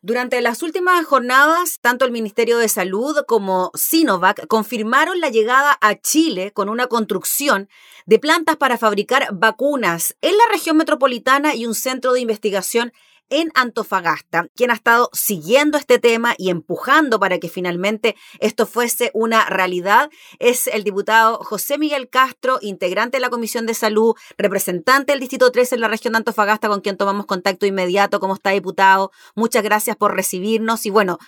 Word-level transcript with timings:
Durante 0.00 0.40
las 0.40 0.62
últimas 0.62 1.04
jornadas, 1.06 1.80
tanto 1.80 2.04
el 2.04 2.12
Ministerio 2.12 2.58
de 2.58 2.68
Salud 2.68 3.16
como 3.26 3.72
Sinovac 3.74 4.46
confirmaron 4.46 5.18
la 5.20 5.28
llegada 5.28 5.76
a 5.80 5.96
Chile 5.96 6.52
con 6.52 6.68
una 6.68 6.86
construcción 6.86 7.68
de 8.06 8.20
plantas 8.20 8.56
para 8.56 8.78
fabricar 8.78 9.26
vacunas 9.32 10.16
en 10.20 10.36
la 10.36 10.44
región 10.52 10.76
metropolitana 10.76 11.56
y 11.56 11.66
un 11.66 11.74
centro 11.74 12.12
de 12.12 12.20
investigación 12.20 12.92
en 13.30 13.50
Antofagasta, 13.54 14.48
quien 14.54 14.70
ha 14.70 14.74
estado 14.74 15.10
siguiendo 15.12 15.78
este 15.78 15.98
tema 15.98 16.34
y 16.38 16.50
empujando 16.50 17.20
para 17.20 17.38
que 17.38 17.48
finalmente 17.48 18.16
esto 18.40 18.66
fuese 18.66 19.10
una 19.14 19.44
realidad, 19.46 20.10
es 20.38 20.66
el 20.66 20.84
diputado 20.84 21.38
José 21.38 21.78
Miguel 21.78 22.08
Castro, 22.08 22.58
integrante 22.60 23.16
de 23.16 23.20
la 23.20 23.30
Comisión 23.30 23.66
de 23.66 23.74
Salud, 23.74 24.14
representante 24.36 25.12
del 25.12 25.20
Distrito 25.20 25.50
13 25.52 25.76
en 25.76 25.80
la 25.80 25.88
región 25.88 26.12
de 26.12 26.18
Antofagasta, 26.18 26.68
con 26.68 26.80
quien 26.80 26.96
tomamos 26.96 27.26
contacto 27.26 27.66
inmediato. 27.66 28.20
¿Cómo 28.20 28.34
está, 28.34 28.50
diputado? 28.50 29.12
Muchas 29.34 29.62
gracias 29.62 29.96
por 29.96 30.14
recibirnos 30.14 30.86
y 30.86 30.90
bueno, 30.90 31.18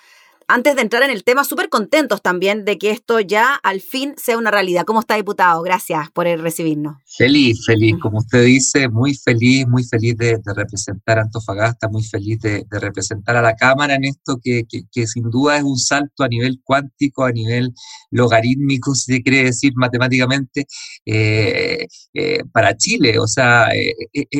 antes 0.52 0.74
de 0.74 0.82
entrar 0.82 1.02
en 1.04 1.10
el 1.10 1.22
tema, 1.22 1.44
súper 1.44 1.68
contentos 1.68 2.22
también 2.22 2.64
de 2.64 2.76
que 2.76 2.90
esto 2.90 3.20
ya 3.20 3.54
al 3.54 3.80
fin 3.80 4.14
sea 4.16 4.36
una 4.36 4.50
realidad. 4.50 4.84
¿Cómo 4.84 5.00
está, 5.00 5.14
diputado? 5.14 5.62
Gracias 5.62 6.10
por 6.10 6.26
recibirnos. 6.26 6.96
Feliz, 7.06 7.64
feliz, 7.64 7.94
como 8.00 8.18
usted 8.18 8.44
dice, 8.44 8.88
muy 8.88 9.14
feliz, 9.14 9.66
muy 9.68 9.84
feliz 9.84 10.16
de, 10.16 10.40
representar 10.54 11.18
a 11.18 11.22
Antofagasta, 11.22 11.88
muy 11.88 12.02
feliz 12.02 12.40
de, 12.40 12.66
representar 12.70 13.36
a 13.36 13.42
la 13.42 13.54
Cámara 13.54 13.94
en 13.94 14.04
esto 14.04 14.38
que, 14.42 14.64
sin 15.06 15.30
duda 15.30 15.58
es 15.58 15.62
un 15.62 15.78
salto 15.78 16.24
a 16.24 16.28
nivel 16.28 16.60
cuántico, 16.64 17.24
a 17.24 17.32
nivel 17.32 17.72
logarítmico, 18.10 18.94
si 18.94 19.14
se 19.14 19.22
quiere 19.22 19.44
decir 19.44 19.72
matemáticamente, 19.76 20.66
eh, 21.06 21.86
eh, 22.14 22.42
para 22.52 22.76
Chile. 22.76 23.18
O 23.18 23.26
sea, 23.26 23.68
eh, 23.72 23.94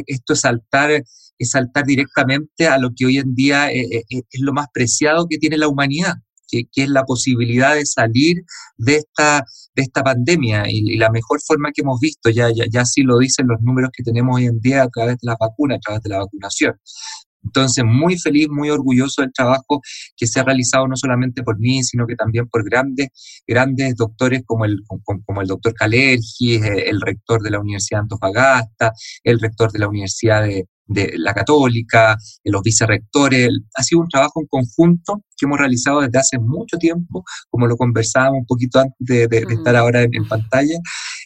esto 0.07 0.33
es 0.33 0.41
saltar 0.41 1.05
es 1.41 1.51
saltar 1.51 1.87
directamente 1.87 2.69
a 2.69 2.79
lo 2.79 2.91
que 2.95 3.07
hoy 3.07 3.17
en 3.17 3.35
día 3.35 3.71
eh, 3.73 3.81
eh, 3.81 4.03
eh, 4.11 4.23
es 4.31 4.41
lo 4.41 4.53
más 4.53 4.67
preciado 4.73 5.27
que 5.29 5.39
tiene 5.39 5.57
la 5.57 5.69
humanidad, 5.69 6.15
que, 6.47 6.67
es 6.77 6.89
la 6.89 7.05
posibilidad 7.05 7.75
de 7.75 7.87
salir 7.87 8.45
de 8.77 8.97
esta, 8.97 9.45
de 9.75 9.83
esta 9.83 10.03
pandemia. 10.03 10.65
Y, 10.69 10.99
la 10.99 11.11
mejor 11.11 11.41
forma 11.41 11.73
que 11.73 11.81
hemos 11.81 11.99
visto, 11.99 12.29
ya, 12.29 12.51
ya, 12.55 12.67
ya 12.71 12.85
sí 12.85 13.03
lo 13.03 13.19
dicen 13.19 13.47
los 13.49 13.61
números 13.63 13.91
que 13.93 14.03
tenemos 14.03 14.37
hoy 14.37 14.47
en 14.47 14.61
día 14.61 14.83
a 14.83 14.89
través 14.89 15.15
de 15.15 15.27
la 15.27 15.37
vacuna, 15.41 15.77
a 15.77 15.81
través 15.81 16.03
de 16.03 16.11
la 16.11 16.19
vacunación. 16.19 16.75
Entonces, 17.43 17.85
muy 17.87 18.19
feliz, 18.19 18.49
muy 18.51 18.69
orgulloso 18.69 19.23
del 19.23 19.33
trabajo 19.33 19.81
que 20.15 20.27
se 20.27 20.41
ha 20.41 20.45
realizado 20.45 20.87
no 20.87 20.95
solamente 20.95 21.43
por 21.43 21.59
mí, 21.59 21.83
sino 21.83 22.07
que 22.07 22.15
también 22.15 22.47
por 22.49 22.69
grandes, 22.69 23.09
grandes 23.47 23.97
doctores 23.97 24.43
como 24.45 24.67
el, 24.67 24.83
como, 25.25 25.41
el 25.41 25.49
doctor 25.49 25.73
Calergi, 25.73 26.57
el 26.57 27.01
rector 27.01 27.41
de 27.41 27.51
la 27.51 27.61
Universidad 27.61 28.01
de 28.01 28.03
Antofagasta, 28.03 28.93
el 29.25 29.41
rector 29.41 29.73
de 29.73 29.79
la 29.79 29.89
Universidad 29.89 30.43
de, 30.43 30.67
de 30.91 31.13
la 31.17 31.33
Católica, 31.33 32.17
los 32.45 32.63
vicerrectores. 32.63 33.49
Ha 33.75 33.83
sido 33.83 34.03
un 34.03 34.09
trabajo 34.09 34.41
en 34.41 34.47
conjunto 34.47 35.23
que 35.37 35.47
hemos 35.47 35.59
realizado 35.59 36.01
desde 36.01 36.19
hace 36.19 36.39
mucho 36.39 36.77
tiempo, 36.77 37.25
como 37.49 37.67
lo 37.67 37.77
conversábamos 37.77 38.41
un 38.41 38.47
poquito 38.47 38.81
antes 38.81 39.29
de, 39.29 39.47
estar 39.49 39.75
ahora 39.77 40.03
en, 40.03 40.29
pantalla, 40.29 40.79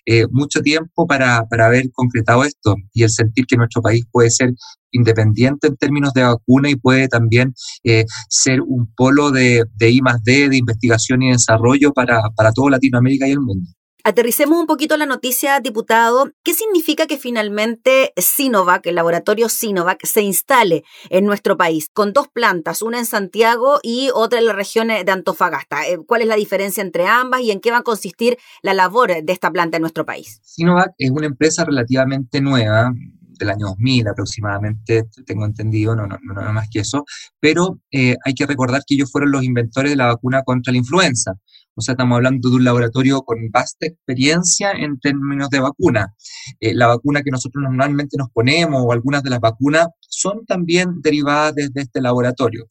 eh, 0.07 0.27
mucho 0.31 0.61
tiempo 0.61 1.07
para, 1.07 1.45
para 1.49 1.67
haber 1.67 1.91
concretado 1.93 2.45
esto 2.45 2.77
y 2.93 3.03
el 3.03 3.11
sentir 3.11 3.47
que 3.47 3.57
nuestro 3.57 3.83
país 3.83 4.05
puede 4.13 4.31
ser 4.31 4.53
independiente 4.93 5.67
en 5.67 5.77
términos 5.77 6.13
de 6.13 6.23
vacuna 6.23 6.71
y 6.71 6.77
puede 6.77 7.09
también 7.09 7.53
eh, 7.83 8.05
ser 8.29 8.61
un 8.61 8.93
polo 8.95 9.31
de, 9.31 9.65
de 9.75 9.91
I 9.91 10.01
D, 10.23 10.49
de 10.49 10.57
investigación 10.57 11.23
y 11.23 11.33
desarrollo 11.33 11.93
para, 11.93 12.31
para 12.37 12.53
toda 12.53 12.71
Latinoamérica 12.71 13.27
y 13.27 13.33
el 13.33 13.41
mundo. 13.41 13.69
Aterricemos 14.07 14.61
un 14.61 14.67
poquito 14.67 14.99
la 14.99 15.07
noticia, 15.07 15.61
diputado. 15.61 16.31
¿Qué 16.43 16.53
significa 16.53 17.07
que 17.07 17.17
finalmente 17.17 18.13
Sinovac, 18.19 18.87
el 18.87 18.97
laboratorio 18.97 19.49
Sinovac, 19.49 20.05
se 20.05 20.21
instale 20.21 20.85
en 21.09 21.25
nuestro 21.25 21.57
país 21.57 21.89
con 21.91 22.13
dos 22.13 22.29
plantas, 22.29 22.83
una 22.83 22.99
en 22.99 23.07
Santiago 23.07 23.79
y 23.83 24.11
otra 24.13 24.41
en 24.41 24.45
la 24.45 24.53
región 24.53 24.89
de 24.89 25.11
Antofagasta? 25.11 25.89
Eh, 25.89 25.97
¿Cuál 26.07 26.21
es 26.21 26.29
la 26.29 26.37
diferencia 26.37 26.83
entre 26.83 27.07
ambas 27.07 27.41
y 27.41 27.51
en 27.51 27.61
qué 27.61 27.71
va 27.71 27.79
a 27.79 27.83
consistir 27.83 28.37
la 28.61 28.75
labor 28.75 29.25
de 29.25 29.33
esta 29.33 29.51
planta 29.51 29.79
en 29.79 29.81
nuestro 29.81 30.05
país? 30.05 30.39
Sinovac 30.43 30.93
es 30.99 31.11
una 31.11 31.25
empresa 31.25 31.65
relativamente 31.65 32.43
nueva, 32.43 32.93
del 33.39 33.51
año 33.51 33.67
2000 33.69 34.09
aproximadamente, 34.09 35.05
tengo 35.27 35.45
entendido, 35.45 35.97
no, 35.97 36.07
no, 36.07 36.19
no 36.23 36.53
más 36.53 36.69
que 36.71 36.81
eso, 36.81 37.05
pero 37.41 37.81
eh, 37.91 38.17
hay 38.25 38.35
que 38.35 38.47
recordar 38.47 38.83
que 38.87 38.95
ellos 38.95 39.11
fueron 39.11 39.33
los 39.33 39.45
inventores 39.45 39.91
de 39.91 39.97
la 39.97 40.07
vacuna 40.07 40.43
contra 40.43 40.73
la 40.73 40.79
influenza. 40.79 41.33
O 41.77 41.81
sea, 41.81 41.93
estamos 41.93 42.17
hablando 42.17 42.51
de 42.51 42.57
un 42.57 42.65
laboratorio 42.65 43.23
con 43.23 43.51
vasta 43.51 43.87
experiencia 43.87 44.71
en 44.73 44.99
términos 45.01 45.51
de 45.51 45.59
vacuna. 45.59 46.15
Eh, 46.61 46.73
la 46.73 46.87
vacuna 46.87 47.23
que 47.23 47.33
nosotros 47.33 47.63
normalmente 47.63 48.17
nos 48.17 48.31
ponemos 48.31 48.81
o 48.85 48.93
algunas 48.93 49.23
de 49.23 49.31
las 49.31 49.41
vacunas 49.41 49.89
son 50.01 50.47
también 50.47 51.01
derivadas 51.03 51.55
desde 51.55 51.83
este 51.83 52.01
laboratorio. 52.01 52.67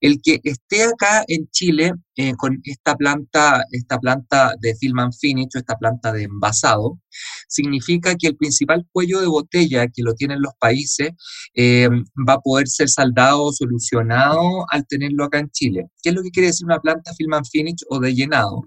El 0.00 0.20
que 0.20 0.40
esté 0.42 0.84
acá 0.84 1.24
en 1.28 1.48
Chile 1.50 1.92
eh, 2.16 2.34
con 2.36 2.60
esta 2.64 2.96
planta, 2.96 3.62
esta 3.70 3.98
planta 3.98 4.54
de 4.60 4.74
film 4.74 4.98
and 4.98 5.12
finish 5.14 5.50
esta 5.54 5.76
planta 5.76 6.12
de 6.12 6.24
envasado, 6.24 6.98
significa 7.48 8.14
que 8.14 8.28
el 8.28 8.36
principal 8.36 8.86
cuello 8.92 9.20
de 9.20 9.26
botella 9.26 9.88
que 9.88 10.02
lo 10.02 10.14
tienen 10.14 10.40
los 10.40 10.52
países 10.60 11.10
eh, 11.54 11.88
va 12.28 12.34
a 12.34 12.40
poder 12.40 12.68
ser 12.68 12.88
saldado 12.88 13.44
o 13.44 13.52
solucionado 13.52 14.66
al 14.70 14.86
tenerlo 14.86 15.24
acá 15.24 15.40
en 15.40 15.50
Chile. 15.50 15.86
¿Qué 16.02 16.10
es 16.10 16.14
lo 16.14 16.22
que 16.22 16.30
quiere 16.30 16.48
decir 16.48 16.66
una 16.66 16.78
planta 16.78 17.12
film 17.14 17.34
and 17.34 17.46
finish 17.50 17.82
o 17.88 17.98
de 17.98 18.14
llenado? 18.14 18.62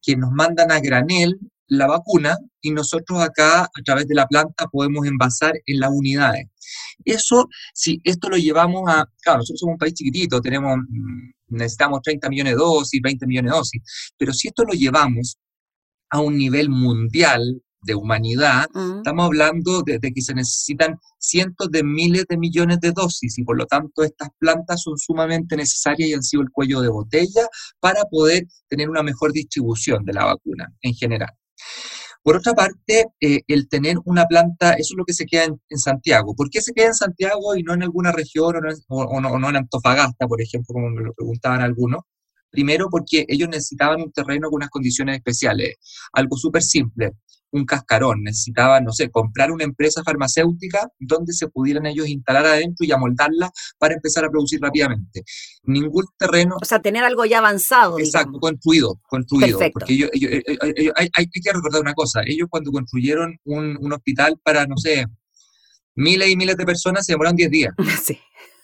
Que 0.00 0.16
nos 0.16 0.30
mandan 0.30 0.70
a 0.72 0.80
granel 0.80 1.38
la 1.66 1.86
vacuna 1.86 2.36
y 2.60 2.72
nosotros 2.72 3.20
acá 3.20 3.62
a 3.62 3.82
través 3.84 4.06
de 4.08 4.14
la 4.14 4.26
planta 4.26 4.66
podemos 4.66 5.06
envasar 5.06 5.54
en 5.66 5.80
las 5.80 5.90
unidades. 5.92 6.46
Eso, 7.04 7.48
si 7.72 8.00
esto 8.04 8.28
lo 8.28 8.36
llevamos 8.36 8.82
a, 8.88 9.06
claro, 9.22 9.38
nosotros 9.38 9.60
somos 9.60 9.74
un 9.74 9.78
país 9.78 9.94
chiquitito, 9.94 10.40
tenemos, 10.40 10.76
mm, 10.76 11.56
necesitamos 11.56 12.00
30 12.02 12.28
millones 12.28 12.54
de 12.54 12.58
dosis, 12.58 13.00
20 13.02 13.26
millones 13.26 13.52
de 13.52 13.56
dosis, 13.56 14.12
pero 14.18 14.32
si 14.32 14.48
esto 14.48 14.64
lo 14.64 14.72
llevamos 14.72 15.38
a 16.10 16.20
un 16.20 16.36
nivel 16.36 16.68
mundial 16.68 17.62
de 17.82 17.94
humanidad, 17.94 18.68
mm. 18.72 18.98
estamos 18.98 19.26
hablando 19.26 19.82
de, 19.82 20.00
que 20.00 20.22
se 20.22 20.34
necesitan 20.34 20.98
cientos 21.18 21.70
de 21.70 21.82
miles 21.82 22.26
de 22.28 22.36
millones 22.36 22.80
de 22.80 22.92
dosis 22.92 23.38
y 23.38 23.44
por 23.44 23.56
lo 23.56 23.66
tanto 23.66 24.02
estas 24.02 24.28
plantas 24.38 24.82
son 24.82 24.98
sumamente 24.98 25.56
necesarias 25.56 26.08
y 26.08 26.14
han 26.14 26.22
sido 26.22 26.42
el 26.42 26.50
cuello 26.50 26.80
de 26.80 26.88
botella 26.88 27.46
para 27.80 28.04
poder 28.04 28.46
tener 28.68 28.88
una 28.90 29.02
mejor 29.02 29.32
distribución 29.32 30.04
de 30.04 30.12
la 30.12 30.24
vacuna 30.26 30.72
en 30.82 30.94
general. 30.94 31.30
Por 32.22 32.36
otra 32.36 32.52
parte, 32.52 33.06
eh, 33.20 33.40
el 33.48 33.68
tener 33.68 33.96
una 34.04 34.26
planta, 34.26 34.72
eso 34.74 34.92
es 34.92 34.98
lo 34.98 35.04
que 35.06 35.14
se 35.14 35.24
queda 35.24 35.44
en, 35.44 35.78
Santiago. 35.78 36.34
¿Por 36.34 36.50
qué 36.50 36.60
se 36.60 36.74
queda 36.74 36.88
en 36.88 36.94
Santiago 36.94 37.56
y 37.56 37.62
no 37.62 37.72
en 37.72 37.82
alguna 37.82 38.12
región 38.12 38.56
o, 38.88 39.20
no, 39.20 39.48
en 39.48 39.56
Antofagasta, 39.56 40.26
por 40.26 40.42
ejemplo, 40.42 40.74
como 40.74 40.90
me 40.90 41.02
lo 41.02 41.14
preguntaban 41.14 41.62
algunos? 41.62 42.02
Primero 42.50 42.88
porque 42.90 43.24
ellos 43.28 43.48
necesitaban 43.48 44.00
un 44.02 44.12
terreno 44.12 44.48
con 44.48 44.56
unas 44.56 44.70
condiciones 44.70 45.16
especiales. 45.16 45.76
Algo 46.12 46.36
súper 46.36 46.62
simple 46.62 47.12
un 47.52 47.64
cascarón, 47.64 48.22
necesitaban, 48.22 48.84
no 48.84 48.92
sé, 48.92 49.10
comprar 49.10 49.50
una 49.50 49.64
empresa 49.64 50.02
farmacéutica 50.04 50.88
donde 50.98 51.32
se 51.32 51.48
pudieran 51.48 51.86
ellos 51.86 52.08
instalar 52.08 52.46
adentro 52.46 52.86
y 52.86 52.92
amoldarla 52.92 53.50
para 53.78 53.94
empezar 53.94 54.24
a 54.24 54.30
producir 54.30 54.60
rápidamente. 54.60 55.24
Ningún 55.64 56.04
terreno... 56.18 56.56
O 56.60 56.64
sea, 56.64 56.80
tener 56.80 57.04
algo 57.04 57.24
ya 57.24 57.38
avanzado. 57.38 57.98
Exacto, 57.98 58.38
construido, 58.38 59.00
construido. 59.08 59.58
Porque 59.72 59.94
ellos, 59.94 60.10
hay, 60.94 61.26
que 61.26 61.52
recordar 61.52 61.80
una 61.80 61.94
cosa, 61.94 62.22
ellos 62.24 62.48
cuando 62.50 62.70
construyeron 62.70 63.36
un, 63.44 63.76
un, 63.80 63.92
hospital 63.92 64.38
para, 64.42 64.66
no 64.66 64.76
sé, 64.76 65.06
miles 65.94 66.30
y 66.30 66.36
miles 66.36 66.56
de 66.56 66.64
personas 66.64 67.04
se 67.04 67.12
demoraron 67.12 67.36
10 67.36 67.50
días. 67.50 67.74
Sí. 68.02 68.18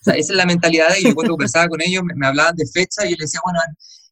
Sea, 0.06 0.14
esa 0.14 0.32
es 0.32 0.36
la 0.36 0.46
mentalidad 0.46 0.88
de 0.88 0.98
ellos. 0.98 1.14
Cuando 1.14 1.32
conversaba 1.36 1.68
con 1.68 1.82
ellos, 1.82 2.02
me, 2.04 2.26
hablaban 2.26 2.54
de 2.54 2.66
fecha 2.66 3.04
y 3.04 3.10
yo 3.10 3.16
les 3.18 3.30
decía, 3.30 3.40
bueno, 3.44 3.60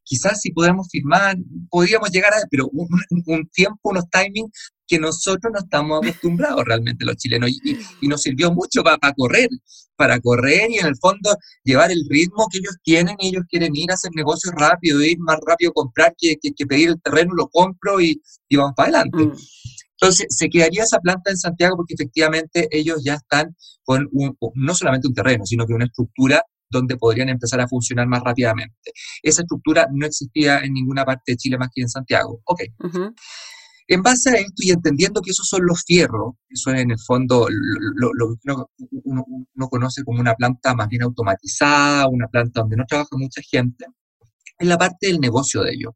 quizás 0.03 0.41
si 0.41 0.53
podemos 0.53 0.89
firmar, 0.91 1.37
podríamos 1.71 2.11
llegar 2.11 2.35
a, 2.35 2.37
pero 2.51 2.69
un, 2.73 2.89
un 3.27 3.49
tiempo, 3.49 3.91
unos 3.91 4.05
timings 4.11 4.73
que 4.87 4.99
nosotros 4.99 5.51
no 5.53 5.59
estamos 5.61 6.01
acostumbrados 6.03 6.65
realmente 6.65 7.05
los 7.05 7.17
chilenos 7.17 7.51
y, 7.51 8.07
nos 8.07 8.21
sirvió 8.23 8.53
mucho 8.53 8.83
para 8.83 9.13
correr, 9.15 9.49
para 9.97 10.21
correr 10.21 10.71
y 10.71 10.79
en 10.79 10.87
el 10.87 10.97
fondo 10.97 11.35
llevar 11.63 11.91
el 11.91 12.05
ritmo 12.09 12.47
que 12.51 12.59
ellos 12.59 12.77
tienen 12.83 13.17
y 13.19 13.29
ellos 13.29 13.45
quieren 13.49 13.75
ir 13.75 13.91
a 13.91 13.95
hacer 13.95 14.11
negocios 14.15 14.55
rápido, 14.57 15.03
ir 15.03 15.19
más 15.21 15.39
rápido 15.47 15.71
a 15.71 15.75
comprar 15.75 16.15
que, 16.19 16.37
que, 16.37 16.67
pedir 16.67 16.91
el 16.91 17.01
terreno, 17.01 17.33
lo 17.35 17.49
compro 17.49 18.01
y, 18.01 18.21
y 18.49 18.57
vamos 18.57 18.75
para 18.77 18.89
adelante. 18.89 19.25
Mm. 19.25 19.33
Entonces, 20.05 20.27
se 20.29 20.51
quedaría 20.51 20.83
esa 20.83 20.99
planta 20.99 21.31
en 21.31 21.39
Santiago 21.39 21.77
porque 21.77 21.95
efectivamente 21.95 22.69
ellos 22.71 23.03
ya 23.03 23.15
están 23.15 23.57
con 23.85 24.07
un, 24.13 24.37
no 24.55 24.75
solamente 24.75 25.09
un 25.09 25.15
terreno, 25.15 25.47
sino 25.47 25.67
que 25.67 25.73
una 25.73 25.87
estructura 25.87 26.43
donde 26.69 26.99
podrían 26.99 27.31
empezar 27.31 27.59
a 27.63 27.69
funcionar 27.69 28.07
más 28.07 28.23
rápidamente. 28.23 28.93
Esa 29.23 29.43
estructura 29.43 29.87
no 29.91 30.05
existía 30.05 30.59
en 30.59 30.75
ninguna 30.75 31.07
parte 31.07 31.33
de 31.33 31.37
Chile 31.37 31.57
más 31.57 31.71
que 31.73 31.81
en 31.81 31.89
Santiago. 31.89 32.43
Ok. 32.45 32.65
En 33.89 34.03
base 34.03 34.29
a 34.29 34.35
esto 34.35 34.55
y 34.59 34.73
entendiendo 34.73 35.23
que 35.23 35.31
esos 35.31 35.49
son 35.49 35.65
los 35.65 35.85
fierros, 35.87 36.35
eso 36.51 36.71
es 36.71 36.81
en 36.83 36.91
el 36.91 36.99
fondo 36.99 37.49
lo, 37.49 38.11
que 38.37 38.99
uno, 39.05 39.25
uno, 39.55 39.69
conoce 39.69 40.05
como 40.05 40.21
una 40.21 40.35
planta 40.35 40.75
más 40.75 40.89
bien 40.89 41.03
automatizada, 41.03 42.09
una 42.09 42.29
planta 42.29 42.61
donde 42.61 42.77
no 42.77 42.85
trabaja 42.87 43.17
mucha 43.17 43.41
gente, 43.43 43.87
es 44.59 44.69
la 44.69 44.77
parte 44.77 45.07
del 45.07 45.19
negocio 45.19 45.63
de 45.63 45.73
ellos. 45.73 45.93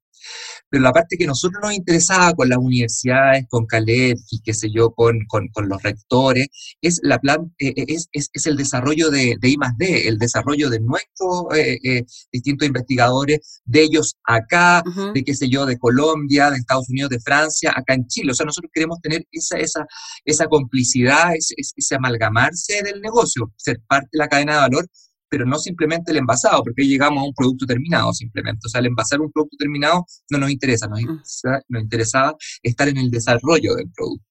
Pero 0.70 0.82
la 0.82 0.92
parte 0.92 1.16
que 1.16 1.24
a 1.24 1.28
nosotros 1.28 1.60
nos 1.62 1.72
interesaba 1.74 2.32
con 2.34 2.48
las 2.48 2.58
universidades, 2.58 3.46
con 3.48 3.66
Caleb 3.66 4.16
y 4.30 4.40
qué 4.40 4.54
sé 4.54 4.70
yo, 4.70 4.90
con, 4.90 5.18
con, 5.26 5.48
los 5.68 5.82
rectores, 5.82 6.48
es, 6.80 7.00
la 7.02 7.18
plan, 7.18 7.54
eh, 7.58 7.72
eh, 7.76 7.84
es, 7.88 8.08
es, 8.12 8.30
es, 8.32 8.46
el 8.46 8.56
desarrollo 8.56 9.10
de, 9.10 9.36
de 9.40 9.48
I 9.48 9.56
D, 9.76 10.08
el 10.08 10.18
desarrollo 10.18 10.70
de 10.70 10.80
nuestros 10.80 11.46
eh, 11.56 12.04
distintos 12.32 12.66
investigadores, 12.66 13.60
de 13.64 13.82
ellos 13.82 14.16
acá, 14.24 14.82
de 15.14 15.24
qué 15.24 15.34
sé 15.34 15.48
yo, 15.48 15.66
de 15.66 15.78
Colombia, 15.78 16.50
de 16.50 16.58
Estados 16.58 16.88
Unidos, 16.88 17.10
de 17.10 17.20
Francia, 17.20 17.72
acá 17.74 17.94
en 17.94 18.06
Chile. 18.06 18.32
O 18.32 18.34
sea, 18.34 18.46
nosotros 18.46 18.70
queremos 18.72 19.00
tener 19.00 19.26
esa, 19.32 19.58
esa, 19.58 19.86
esa 20.24 20.46
complicidad, 20.46 21.34
ese, 21.34 21.54
ese 21.58 21.94
amalgamarse 21.94 22.82
del 22.82 23.00
negocio, 23.00 23.52
ser 23.56 23.80
parte 23.86 24.08
de 24.12 24.18
la 24.18 24.28
cadena 24.28 24.54
de 24.54 24.60
valor 24.60 24.88
pero 25.28 25.44
no 25.46 25.58
simplemente 25.58 26.10
el 26.12 26.18
envasado, 26.18 26.62
porque 26.62 26.82
ahí 26.82 26.88
llegamos 26.88 27.22
a 27.22 27.26
un 27.26 27.34
producto 27.34 27.66
terminado 27.66 28.12
simplemente. 28.12 28.66
O 28.66 28.68
sea, 28.68 28.80
el 28.80 28.86
envasar 28.86 29.20
un 29.20 29.30
producto 29.30 29.56
terminado 29.58 30.06
no 30.30 30.38
nos 30.38 30.50
interesa, 30.50 30.86
nos, 30.86 31.02
mm. 31.02 31.76
interesaba 31.76 32.34
estar 32.62 32.88
en 32.88 32.98
el 32.98 33.10
desarrollo 33.10 33.74
del 33.74 33.90
producto. 33.90 34.24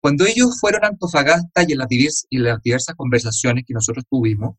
Cuando 0.00 0.24
ellos 0.26 0.58
fueron 0.60 0.84
a 0.84 0.88
Antofagasta 0.88 1.64
y 1.66 1.72
en 1.72 1.78
las, 1.78 1.88
y 1.90 2.36
en 2.36 2.44
las 2.44 2.62
diversas 2.62 2.94
conversaciones 2.94 3.64
que 3.66 3.74
nosotros 3.74 4.04
tuvimos, 4.08 4.56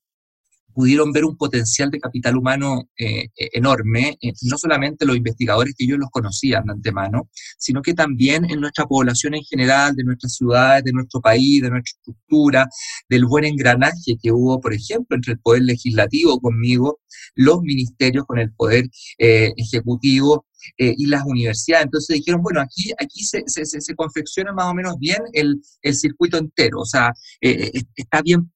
pudieron 0.78 1.12
ver 1.12 1.26
un 1.26 1.36
potencial 1.36 1.90
de 1.90 2.00
capital 2.00 2.38
humano 2.38 2.88
eh, 3.00 3.30
e-, 3.36 3.50
enorme, 3.54 4.16
eh, 4.22 4.32
no 4.44 4.60
solamente 4.60 5.08
los 5.08 5.18
investigadores 5.18 5.74
que 5.76 5.86
ellos 5.86 5.98
los 5.98 6.12
conocían 6.12 6.66
de 6.66 6.74
antemano, 6.74 7.32
sino 7.58 7.82
que 7.82 7.96
también 7.96 8.46
en 8.48 8.62
nuestra 8.62 8.86
población 8.86 9.34
en 9.34 9.42
general, 9.42 9.96
de 9.96 10.04
nuestras 10.04 10.36
ciudades, 10.36 10.84
de 10.84 10.92
nuestro 10.92 11.20
país, 11.20 11.64
de 11.64 11.72
nuestra 11.72 11.98
estructura, 11.98 12.70
del 13.10 13.26
buen 13.26 13.46
engranaje 13.46 14.18
que 14.22 14.32
hubo, 14.32 14.62
por 14.62 14.72
ejemplo, 14.72 15.16
entre 15.16 15.34
el 15.34 15.40
poder 15.40 15.64
legislativo 15.64 16.40
conmigo, 16.40 17.00
los 17.34 17.60
ministerios 17.62 18.26
con 18.28 18.38
el 18.38 18.54
poder 18.54 18.86
eh, 19.18 19.54
ejecutivo, 19.58 20.46
y 20.78 21.06
las 21.06 21.24
universidades. 21.24 21.86
Entonces 21.86 22.18
dijeron, 22.18 22.42
bueno, 22.42 22.60
aquí, 22.60 22.92
aquí 23.00 23.24
se, 23.24 23.44
se, 23.46 23.96
confecciona 23.96 24.52
más 24.52 24.66
o 24.66 24.74
menos 24.74 24.98
bien 25.00 25.20
el, 25.32 25.62
el 25.82 25.96
circuito 25.96 26.38
entero, 26.38 26.80
o 26.82 26.86
sea, 26.86 27.14
está 27.40 28.22
bien, 28.22 28.52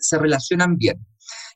se 0.00 0.18
relacionan 0.18 0.76
bien. 0.76 1.04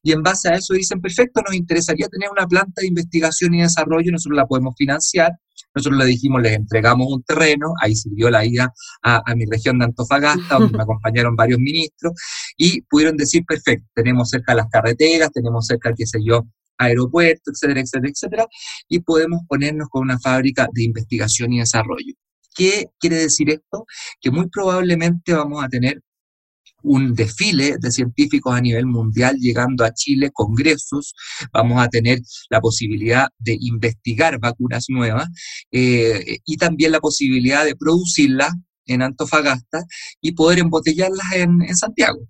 Y 0.02 0.12
en 0.12 0.22
base 0.22 0.48
a 0.48 0.56
eso 0.56 0.74
dicen, 0.74 1.00
perfecto, 1.00 1.40
nos 1.42 1.54
interesaría 1.54 2.08
tener 2.08 2.28
una 2.30 2.46
planta 2.46 2.80
de 2.80 2.88
investigación 2.88 3.54
y 3.54 3.62
desarrollo, 3.62 4.10
nosotros 4.10 4.36
la 4.36 4.46
podemos 4.46 4.74
financiar. 4.76 5.32
Nosotros 5.74 5.98
le 5.98 6.06
dijimos, 6.06 6.42
les 6.42 6.52
entregamos 6.52 7.06
un 7.10 7.22
terreno, 7.22 7.72
ahí 7.80 7.94
sirvió 7.94 8.28
la 8.28 8.44
ida 8.44 8.72
a, 9.02 9.34
mi 9.34 9.44
región 9.50 9.78
de 9.78 9.86
Antofagasta, 9.86 10.58
donde 10.58 10.76
me 10.76 10.82
acompañaron 10.82 11.34
varios 11.34 11.58
ministros, 11.60 12.12
y 12.58 12.82
pudieron 12.82 13.16
decir, 13.16 13.44
perfecto, 13.46 13.86
tenemos 13.94 14.28
cerca 14.28 14.54
las 14.54 14.66
carreteras, 14.70 15.30
tenemos 15.32 15.66
cerca, 15.66 15.94
qué 15.96 16.04
sé 16.04 16.18
yo, 16.22 16.42
aeropuertos, 16.78 17.54
etcétera, 17.54 17.80
etcétera, 17.80 18.10
etcétera, 18.10 18.46
y 18.88 18.98
podemos 19.00 19.40
ponernos 19.48 19.88
con 19.88 20.02
una 20.02 20.18
fábrica 20.18 20.68
de 20.72 20.84
investigación 20.84 21.52
y 21.52 21.60
desarrollo. 21.60 22.14
¿Qué 22.54 22.86
quiere 22.98 23.16
decir 23.16 23.48
esto? 23.48 23.86
Que 24.20 24.30
muy 24.30 24.48
probablemente 24.50 25.32
vamos 25.32 25.64
a 25.64 25.68
tener 25.68 26.02
un 26.82 27.14
desfile 27.14 27.76
de 27.78 27.90
científicos 27.90 28.54
a 28.54 28.60
nivel 28.60 28.86
mundial 28.86 29.36
llegando 29.38 29.84
a 29.84 29.92
Chile, 29.92 30.30
congresos, 30.32 31.14
vamos 31.52 31.82
a 31.82 31.88
tener 31.88 32.20
la 32.50 32.60
posibilidad 32.60 33.28
de 33.38 33.56
investigar 33.60 34.38
vacunas 34.38 34.86
nuevas 34.88 35.28
eh, 35.70 36.38
y 36.44 36.56
también 36.56 36.92
la 36.92 37.00
posibilidad 37.00 37.64
de 37.64 37.76
producirlas 37.76 38.52
en 38.86 39.02
Antofagasta 39.02 39.84
y 40.20 40.32
poder 40.32 40.60
embotellarlas 40.60 41.32
en, 41.34 41.76
Santiago. 41.76 42.20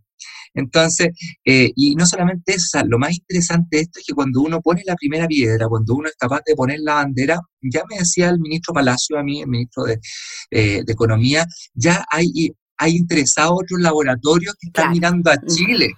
Entonces, 0.54 1.08
eh, 1.46 1.72
y 1.75 1.94
no 1.94 2.04
solamente 2.04 2.54
eso, 2.54 2.78
lo 2.87 2.99
más 2.99 3.12
interesante 3.12 3.76
de 3.76 3.82
esto 3.84 4.00
es 4.00 4.06
que 4.06 4.12
cuando 4.12 4.43
uno 4.43 4.60
pone 4.60 4.82
la 4.84 4.94
primera 4.96 5.26
piedra, 5.26 5.66
cuando 5.66 5.94
uno 5.94 6.08
es 6.08 6.14
capaz 6.16 6.43
de 6.44 6.54
poner 6.54 6.81
la 6.81 6.94
bandera, 6.96 7.40
ya 7.62 7.82
me 7.88 7.99
decía 7.99 8.28
el 8.28 8.38
ministro 8.38 8.75
Palacio 8.75 9.19
a 9.19 9.22
mí, 9.22 9.40
el 9.40 9.49
ministro 9.49 9.84
de, 9.84 9.99
eh, 10.50 10.82
de 10.84 10.93
Economía, 10.93 11.46
ya 11.75 12.04
hay 12.10 12.52
hay 12.82 12.96
interesados 12.96 13.61
otros 13.62 13.81
laboratorios 13.81 14.56
que 14.61 14.67
están 14.67 14.90
mirando 14.90 15.31
a 15.31 15.37
Chile. 15.46 15.93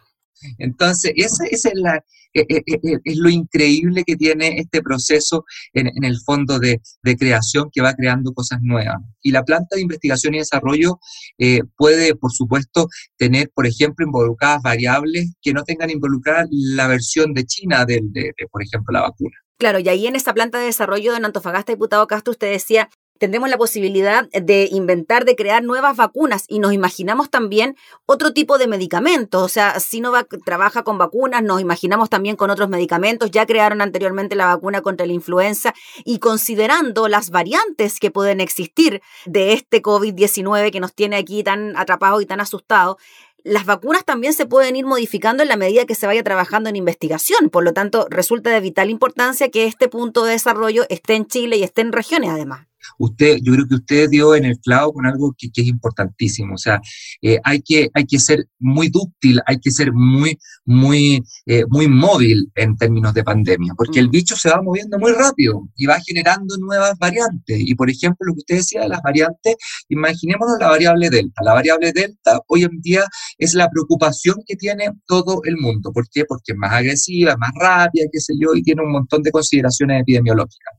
Entonces, 0.59 1.13
ese, 1.17 1.47
es, 1.51 1.71
la, 1.73 1.97
e, 2.35 2.41
e, 2.47 2.63
e, 2.67 2.99
es, 3.03 3.17
lo 3.17 3.31
increíble 3.31 4.05
que 4.05 4.17
tiene 4.17 4.59
este 4.59 4.83
proceso 4.83 5.47
en, 5.73 6.05
el 6.05 6.19
fondo 6.21 6.59
de, 6.59 6.83
creación 7.19 7.71
que 7.73 7.81
va 7.81 7.95
creando 7.95 8.35
cosas 8.35 8.59
nuevas. 8.61 8.97
Y 9.23 9.31
la 9.31 9.45
planta 9.45 9.77
de 9.77 9.83
investigación 9.83 10.35
y 10.35 10.39
desarrollo 10.39 10.99
eh, 11.39 11.61
puede, 11.77 12.15
por 12.17 12.33
supuesto, 12.33 12.89
tener, 13.17 13.51
por 13.55 13.67
ejemplo, 13.67 14.05
involucradas 14.05 14.61
variables 14.63 15.33
que 15.41 15.55
no 15.55 15.65
tengan 15.65 15.89
involucrada 15.89 16.47
la 16.51 16.87
versión 16.87 17.33
de 17.33 17.47
China 17.47 17.87
de, 17.87 18.01
de, 18.03 18.35
por 18.51 18.63
ejemplo, 18.63 18.93
la 18.93 19.03
vacuna. 19.03 19.37
Claro, 19.59 19.79
y 19.79 19.89
ahí 19.89 20.07
en 20.07 20.17
esta 20.17 20.35
planta 20.35 20.59
de 20.59 20.67
desarrollo 20.67 21.13
de 21.13 21.25
Antofagasta, 21.25 21.73
diputado 21.73 22.07
Castro, 22.07 22.33
usted 22.33 22.51
decía 22.51 22.91
tendremos 23.25 23.49
la 23.49 23.57
posibilidad 23.57 24.29
de 24.33 24.69
inventar, 24.71 25.25
de 25.25 25.35
crear 25.35 25.65
nuevas 25.65 25.97
vacunas 25.97 26.45
y 26.47 26.59
nos 26.59 26.75
imaginamos 26.75 27.31
también 27.31 27.75
otro 28.05 28.35
tipo 28.35 28.59
de 28.59 28.67
medicamentos. 28.67 29.43
O 29.43 29.49
sea, 29.49 29.81
Sinovac 29.81 30.29
trabaja 30.45 30.83
con 30.83 30.99
vacunas, 30.99 31.43
nos 31.43 31.63
imaginamos 31.63 32.11
también 32.11 32.37
con 32.37 32.51
otros 32.51 32.69
medicamentos. 32.69 33.31
Ya 33.31 33.47
crearon 33.47 33.81
anteriormente 33.81 34.37
la 34.37 34.49
vacuna 34.49 34.83
contra 34.83 35.07
la 35.07 35.15
influenza 35.15 35.73
y 36.05 36.19
considerando 36.19 37.09
las 37.09 37.31
variantes 37.31 37.99
que 37.99 38.11
pueden 38.11 38.43
existir 38.43 39.01
de 39.25 39.55
este 39.55 39.81
COVID-19 39.81 40.71
que 40.71 40.81
nos 40.81 40.93
tiene 40.93 41.17
aquí 41.17 41.43
tan 41.43 41.79
atrapados 41.79 42.21
y 42.21 42.27
tan 42.27 42.43
asustados, 42.43 42.97
las 43.43 43.65
vacunas 43.65 44.05
también 44.05 44.35
se 44.35 44.45
pueden 44.45 44.77
ir 44.77 44.85
modificando 44.85 45.43
en 45.43 45.49
la 45.49 45.57
medida 45.57 45.87
que 45.87 45.95
se 45.95 46.07
vaya 46.07 46.23
trabajando 46.23 46.69
en 46.69 46.77
investigación. 46.77 47.49
Por 47.49 47.65
lo 47.65 47.73
tanto, 47.73 48.07
resulta 48.11 48.51
de 48.51 48.61
vital 48.61 48.91
importancia 48.91 49.49
que 49.49 49.65
este 49.65 49.89
punto 49.89 50.25
de 50.25 50.33
desarrollo 50.33 50.85
esté 50.91 51.15
en 51.15 51.27
Chile 51.27 51.57
y 51.57 51.63
esté 51.63 51.81
en 51.81 51.93
regiones 51.93 52.29
además 52.29 52.67
usted, 52.99 53.39
yo 53.43 53.53
creo 53.53 53.67
que 53.69 53.75
usted 53.77 54.09
dio 54.11 54.35
en 54.35 54.45
el 54.45 54.59
clavo 54.59 54.93
con 54.93 55.07
algo 55.07 55.35
que, 55.37 55.51
es 55.55 55.67
importantísimo. 55.67 56.55
O 56.55 56.59
sea, 56.59 56.81
eh, 57.23 57.39
hay, 57.45 57.63
que, 57.63 57.89
hay 57.95 58.05
que 58.05 58.19
ser 58.19 58.47
muy 58.59 58.89
dúctil, 58.89 59.41
hay 59.47 59.59
que 59.61 59.71
ser 59.71 59.93
muy, 59.93 60.39
muy, 60.65 61.23
eh, 61.47 61.65
muy 61.69 61.89
móvil 61.89 62.51
en 62.55 62.77
términos 62.77 63.15
de 63.15 63.25
pandemia, 63.25 63.75
porque 63.77 64.01
el 64.01 64.09
mm. 64.09 64.11
bicho 64.11 64.37
se 64.37 64.51
va 64.51 64.63
moviendo 64.63 64.99
muy 64.99 65.13
rápido 65.13 65.69
y 65.77 65.87
va 65.87 65.99
generando 66.05 66.57
nuevas 66.59 66.99
variantes. 66.99 67.59
Y 67.61 67.75
por 67.75 67.91
ejemplo, 67.91 68.27
lo 68.27 68.35
que 68.35 68.41
usted 68.41 68.57
decía 68.57 68.83
de 68.83 68.89
las 68.89 69.03
variantes, 69.03 69.57
imaginémonos 69.89 70.57
la 70.61 70.69
variable 70.69 71.11
delta. 71.11 71.43
La 71.43 71.55
variable 71.55 71.93
delta 71.93 72.41
hoy 72.49 72.65
en 72.65 72.81
día 72.81 73.05
es 73.39 73.55
la 73.55 73.69
preocupación 73.69 74.37
que 74.47 74.57
tiene 74.57 74.91
todo 75.07 75.41
el 75.45 75.57
mundo. 75.57 75.93
¿Por 75.93 76.09
qué? 76.11 76.25
Porque 76.25 76.53
es 76.53 76.57
más 76.57 76.73
agresiva, 76.73 77.33
es 77.33 77.39
más 77.39 77.53
rápida, 77.55 78.07
qué 78.13 78.21
sé 78.21 78.35
yo, 78.39 78.55
y 78.55 78.63
tiene 78.63 78.83
un 78.83 78.93
montón 78.93 79.23
de 79.23 79.31
consideraciones 79.31 80.03
epidemiológicas. 80.03 80.75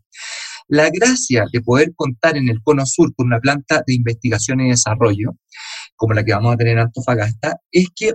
La 0.68 0.90
gracia 0.90 1.46
de 1.52 1.62
poder 1.62 1.94
contar 1.96 2.38
en 2.38 2.50
el 2.50 2.62
Cono 2.64 2.86
Sur 2.86 3.14
con 3.16 3.28
una 3.28 3.40
planta 3.40 3.84
de 3.86 3.94
investigación 3.94 4.62
y 4.62 4.70
desarrollo, 4.70 5.36
como 5.96 6.14
la 6.14 6.24
que 6.24 6.34
vamos 6.34 6.54
a 6.54 6.58
tener 6.58 6.74
en 6.74 6.80
Antofagasta, 6.80 7.60
es 7.72 7.90
que 7.96 8.14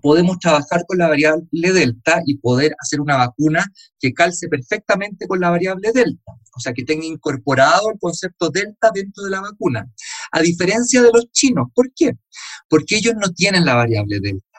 podemos 0.00 0.38
trabajar 0.38 0.84
con 0.86 0.98
la 0.98 1.08
variable 1.08 1.72
delta 1.72 2.20
y 2.26 2.36
poder 2.36 2.76
hacer 2.78 3.00
una 3.00 3.16
vacuna 3.16 3.64
que 3.98 4.12
calce 4.12 4.48
perfectamente 4.48 5.26
con 5.26 5.40
la 5.40 5.50
variable 5.50 5.92
delta, 5.92 6.32
o 6.54 6.60
sea, 6.60 6.74
que 6.74 6.84
tenga 6.84 7.06
incorporado 7.06 7.90
el 7.90 7.98
concepto 7.98 8.50
delta 8.50 8.90
dentro 8.94 9.24
de 9.24 9.30
la 9.30 9.40
vacuna, 9.40 9.90
a 10.30 10.40
diferencia 10.42 11.00
de 11.00 11.10
los 11.10 11.32
chinos. 11.32 11.68
¿Por 11.74 11.90
qué? 11.94 12.12
Porque 12.68 12.96
ellos 12.96 13.14
no 13.16 13.30
tienen 13.32 13.64
la 13.64 13.74
variable 13.74 14.20
delta. 14.20 14.53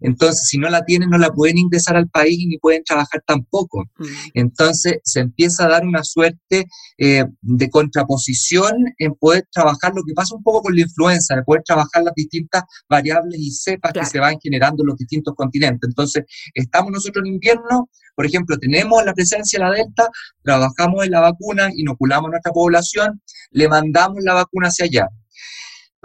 Entonces, 0.00 0.48
si 0.48 0.58
no 0.58 0.68
la 0.68 0.84
tienen, 0.84 1.10
no 1.10 1.18
la 1.18 1.30
pueden 1.30 1.58
ingresar 1.58 1.96
al 1.96 2.08
país 2.08 2.44
ni 2.46 2.58
pueden 2.58 2.84
trabajar 2.84 3.22
tampoco. 3.26 3.84
Mm. 3.98 4.04
Entonces, 4.34 4.98
se 5.04 5.20
empieza 5.20 5.66
a 5.66 5.68
dar 5.68 5.84
una 5.84 6.04
suerte 6.04 6.66
eh, 6.98 7.24
de 7.40 7.70
contraposición 7.70 8.72
en 8.98 9.14
poder 9.14 9.46
trabajar 9.52 9.92
lo 9.94 10.02
que 10.04 10.14
pasa 10.14 10.34
un 10.34 10.42
poco 10.42 10.62
con 10.62 10.74
la 10.74 10.82
influenza, 10.82 11.36
de 11.36 11.42
poder 11.42 11.62
trabajar 11.64 12.02
las 12.02 12.14
distintas 12.14 12.62
variables 12.88 13.38
y 13.40 13.50
cepas 13.50 13.92
que 13.92 14.06
se 14.06 14.18
van 14.18 14.38
generando 14.40 14.82
en 14.82 14.88
los 14.88 14.96
distintos 14.96 15.34
continentes. 15.34 15.88
Entonces, 15.88 16.24
estamos 16.54 16.92
nosotros 16.92 17.24
en 17.26 17.34
invierno, 17.34 17.88
por 18.14 18.26
ejemplo, 18.26 18.56
tenemos 18.58 19.04
la 19.04 19.12
presencia 19.12 19.58
de 19.58 19.64
la 19.64 19.70
Delta, 19.72 20.08
trabajamos 20.42 21.04
en 21.04 21.10
la 21.10 21.20
vacuna, 21.20 21.68
inoculamos 21.74 22.28
a 22.28 22.30
nuestra 22.30 22.52
población, 22.52 23.20
le 23.50 23.68
mandamos 23.68 24.18
la 24.22 24.34
vacuna 24.34 24.68
hacia 24.68 24.86
allá 24.86 25.08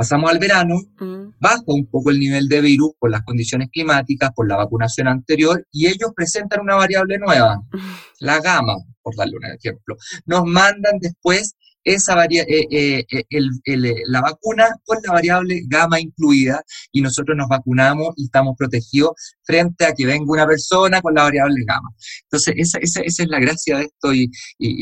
Pasamos 0.01 0.31
al 0.31 0.39
verano, 0.39 0.81
mm. 0.99 1.35
baja 1.39 1.61
un 1.67 1.85
poco 1.85 2.09
el 2.09 2.17
nivel 2.17 2.47
de 2.47 2.59
virus 2.59 2.93
por 2.97 3.11
las 3.11 3.21
condiciones 3.21 3.69
climáticas, 3.71 4.31
por 4.35 4.47
la 4.47 4.57
vacunación 4.57 5.07
anterior, 5.07 5.63
y 5.71 5.85
ellos 5.85 6.09
presentan 6.15 6.61
una 6.61 6.73
variable 6.73 7.19
nueva, 7.19 7.57
mm. 7.57 7.77
la 8.21 8.41
gama, 8.41 8.77
por 9.03 9.15
darle 9.15 9.37
un 9.37 9.45
ejemplo. 9.45 9.95
Nos 10.25 10.43
mandan 10.45 10.97
después 10.99 11.55
esa 11.83 12.21
eh, 12.25 12.67
eh, 12.71 13.05
eh, 13.09 13.93
la 14.05 14.21
vacuna 14.21 14.67
con 14.85 14.97
la 15.03 15.13
variable 15.13 15.61
gamma 15.67 15.99
incluida 15.99 16.63
y 16.91 17.01
nosotros 17.01 17.35
nos 17.35 17.47
vacunamos 17.47 18.13
y 18.17 18.25
estamos 18.25 18.55
protegidos 18.57 19.11
frente 19.43 19.85
a 19.85 19.93
que 19.93 20.05
venga 20.05 20.31
una 20.31 20.45
persona 20.45 21.01
con 21.01 21.13
la 21.13 21.23
variable 21.23 21.63
gamma. 21.65 21.89
Entonces, 22.23 22.55
esa, 22.57 22.79
esa, 22.79 23.01
esa 23.01 23.23
es 23.23 23.29
la 23.29 23.39
gracia 23.39 23.77
de 23.77 23.85
esto 23.85 24.13
y, 24.13 24.29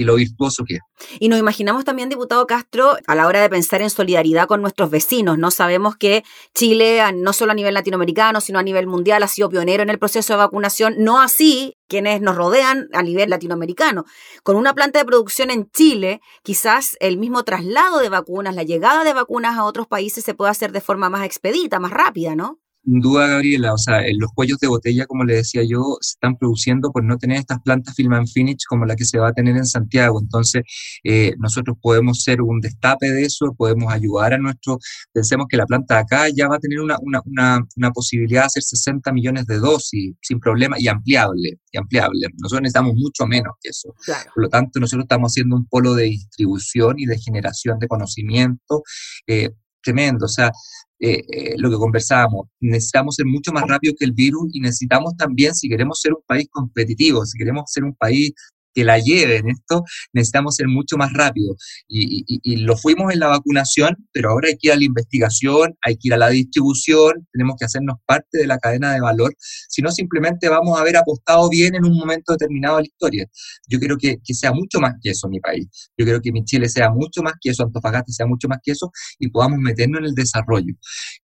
lo 0.04 0.16
virtuoso 0.16 0.64
que 0.66 0.76
es. 0.76 0.82
Y 1.20 1.30
nos 1.30 1.40
imaginamos 1.40 1.86
también, 1.86 2.10
diputado 2.10 2.46
Castro, 2.48 2.98
a 3.08 3.16
la 3.16 3.28
hora 3.28 3.42
de 3.42 3.50
pensar 3.50 3.82
en 3.82 3.90
solidaridad 3.90 4.48
con 4.48 4.62
nuestros 4.62 4.90
vecinos, 4.90 5.38
¿no? 5.38 5.52
Sabemos 5.52 5.96
que 5.96 6.24
Chile, 6.54 7.02
no 7.14 7.34
solo 7.34 7.52
a 7.52 7.56
nivel 7.56 7.74
latinoamericano, 7.74 8.42
sino 8.42 8.60
a 8.60 8.64
nivel 8.64 8.88
mundial, 8.88 9.24
ha 9.24 9.28
sido 9.28 9.50
pionero 9.50 9.84
en 9.84 9.90
el 9.90 10.00
proceso 10.00 10.34
de 10.34 10.38
vacunación, 10.38 10.96
no 10.98 11.22
así 11.22 11.79
quienes 11.90 12.22
nos 12.22 12.38
rodean 12.38 12.88
a 12.94 13.04
nivel 13.04 13.30
latinoamericano. 13.30 14.06
Con 14.44 14.56
una 14.56 14.74
planta 14.74 15.00
de 15.00 15.06
producción 15.06 15.52
en 15.52 15.70
Chile, 15.72 16.22
quizás 16.44 16.96
el 17.02 17.18
mismo 17.18 17.44
traslado 17.44 18.00
de 18.00 18.08
vacunas, 18.08 18.56
la 18.56 18.64
llegada 18.64 19.04
de 19.04 19.14
vacunas 19.14 19.58
a 19.58 19.66
otros 19.66 19.88
países 19.88 20.24
se 20.24 20.34
pueda 20.36 20.52
hacer 20.52 20.72
de 20.72 20.82
forma 20.82 21.10
más 21.10 21.26
expedita, 21.26 21.80
más 21.80 21.92
rápida, 21.92 22.36
¿no? 22.36 22.60
Sin 22.84 23.02
duda, 23.02 23.28
Gabriela, 23.28 23.74
o 23.74 23.78
sea, 23.78 24.02
los 24.18 24.32
cuellos 24.34 24.58
de 24.60 24.68
botella, 24.68 25.06
como 25.06 25.24
le 25.24 25.36
decía 25.36 25.64
yo, 25.64 25.98
se 26.02 26.14
están 26.14 26.38
produciendo 26.38 26.92
por 26.92 27.04
no 27.04 27.18
tener 27.18 27.38
estas 27.38 27.60
plantas 27.62 27.94
film 27.96 28.14
and 28.14 28.28
finish 28.28 28.64
como 28.68 28.86
la 28.86 28.96
que 28.96 29.06
se 29.06 29.20
va 29.20 29.30
a 29.30 29.34
tener 29.34 29.58
en 29.58 29.66
Santiago. 29.66 30.20
Entonces, 30.22 30.64
eh, 31.04 31.34
nosotros 31.40 31.78
podemos 31.82 32.24
ser 32.24 32.42
un 32.42 32.62
destape 32.62 33.12
de 33.12 33.24
eso, 33.24 33.54
podemos 33.58 33.92
ayudar 33.92 34.34
a 34.34 34.38
nuestro, 34.38 34.80
pensemos 35.12 35.48
que 35.50 35.58
la 35.58 35.66
planta 35.66 35.96
de 35.96 36.02
acá 36.02 36.30
ya 36.30 36.48
va 36.48 36.56
a 36.56 36.60
tener 36.60 36.80
una, 36.80 36.98
una, 37.02 37.22
una, 37.26 37.60
una 37.76 37.92
posibilidad 37.92 38.44
de 38.44 38.48
hacer 38.48 38.64
60 38.64 39.12
millones 39.12 39.46
de 39.46 39.60
dosis 39.60 40.16
sin 40.22 40.40
problema 40.40 40.78
y 40.80 40.88
ampliable, 40.88 41.60
y 41.72 41.78
ampliable. 41.78 42.28
Nosotros 42.38 42.62
necesitamos 42.62 42.96
mucho 42.96 43.28
menos 43.28 43.54
que 43.62 43.70
eso. 43.70 43.94
Por 44.34 44.44
lo 44.44 44.50
tanto, 44.50 44.80
nosotros 44.80 45.04
estamos 45.04 45.34
haciendo 45.34 45.56
un 45.56 45.66
polo 45.68 45.96
de 45.96 46.06
distribución 46.06 46.96
y 46.98 47.06
de 47.06 47.20
generación 47.20 47.78
de 47.80 47.88
conocimiento. 47.88 48.84
Eh, 49.28 49.50
tremendo. 49.82 50.26
O 50.26 50.30
sea, 50.30 50.52
eh, 51.00 51.24
eh, 51.32 51.56
lo 51.58 51.70
que 51.70 51.78
conversábamos, 51.78 52.48
necesitamos 52.60 53.16
ser 53.16 53.26
mucho 53.26 53.54
más 53.54 53.64
rápido 53.68 53.94
que 53.98 54.06
el 54.06 54.12
virus 54.12 54.50
y 54.54 54.60
necesitamos 54.60 55.16
también, 55.16 55.56
si 55.56 55.70
queremos 55.70 56.02
ser 56.02 56.14
un 56.14 56.24
país 56.28 56.48
competitivo, 56.52 57.26
si 57.26 57.38
queremos 57.38 57.72
ser 57.72 57.86
un 57.86 57.96
país 57.96 58.34
que 58.80 58.86
la 58.86 58.98
lleven 58.98 59.50
esto, 59.50 59.84
necesitamos 60.14 60.56
ser 60.56 60.68
mucho 60.70 60.96
más 60.96 61.12
rápido. 61.12 61.56
Y, 61.88 62.56
lo 62.70 62.78
fuimos 62.78 63.12
en 63.14 63.20
la 63.20 63.28
vacunación, 63.28 63.96
pero 64.12 64.30
ahora 64.30 64.50
hay 64.50 64.56
que 64.56 64.68
ir 64.68 64.72
a 64.74 64.76
la 64.78 64.84
investigación, 64.84 65.76
hay 65.82 65.96
que 65.96 66.08
ir 66.08 66.14
a 66.14 66.18
la 66.18 66.30
distribución, 66.30 67.28
tenemos 67.32 67.56
que 67.60 67.66
hacernos 67.66 67.98
parte 68.06 68.38
de 68.38 68.48
la 68.48 68.58
cadena 68.58 68.94
de 68.94 69.02
valor, 69.02 69.34
si 69.38 69.82
no 69.82 69.92
simplemente 69.92 70.48
vamos 70.50 70.78
a 70.78 70.82
haber 70.82 70.98
apostado 70.98 71.50
bien 71.50 71.76
en 71.76 71.86
un 71.86 71.98
momento 71.98 72.34
determinado 72.34 72.78
de 72.78 72.84
la 72.84 72.88
historia. 72.88 73.26
Yo 73.68 73.80
quiero 73.80 73.98
que, 73.98 74.18
sea 74.34 74.54
mucho 74.54 74.80
más 74.80 74.94
que 75.02 75.10
eso 75.12 75.28
mi 75.28 75.40
país. 75.40 75.68
Yo 75.98 76.06
quiero 76.06 76.22
que 76.22 76.32
mi 76.32 76.46
Chile 76.46 76.70
sea 76.70 76.90
mucho 76.90 77.22
más 77.22 77.34
que 77.42 77.50
eso, 77.50 77.64
Antofagasta 77.64 78.12
sea 78.14 78.26
mucho 78.26 78.48
más 78.48 78.60
que 78.64 78.72
eso 78.72 78.92
y 79.18 79.30
podamos 79.30 79.60
meternos 79.60 80.00
en 80.00 80.06
el 80.06 80.14
desarrollo. 80.14 80.74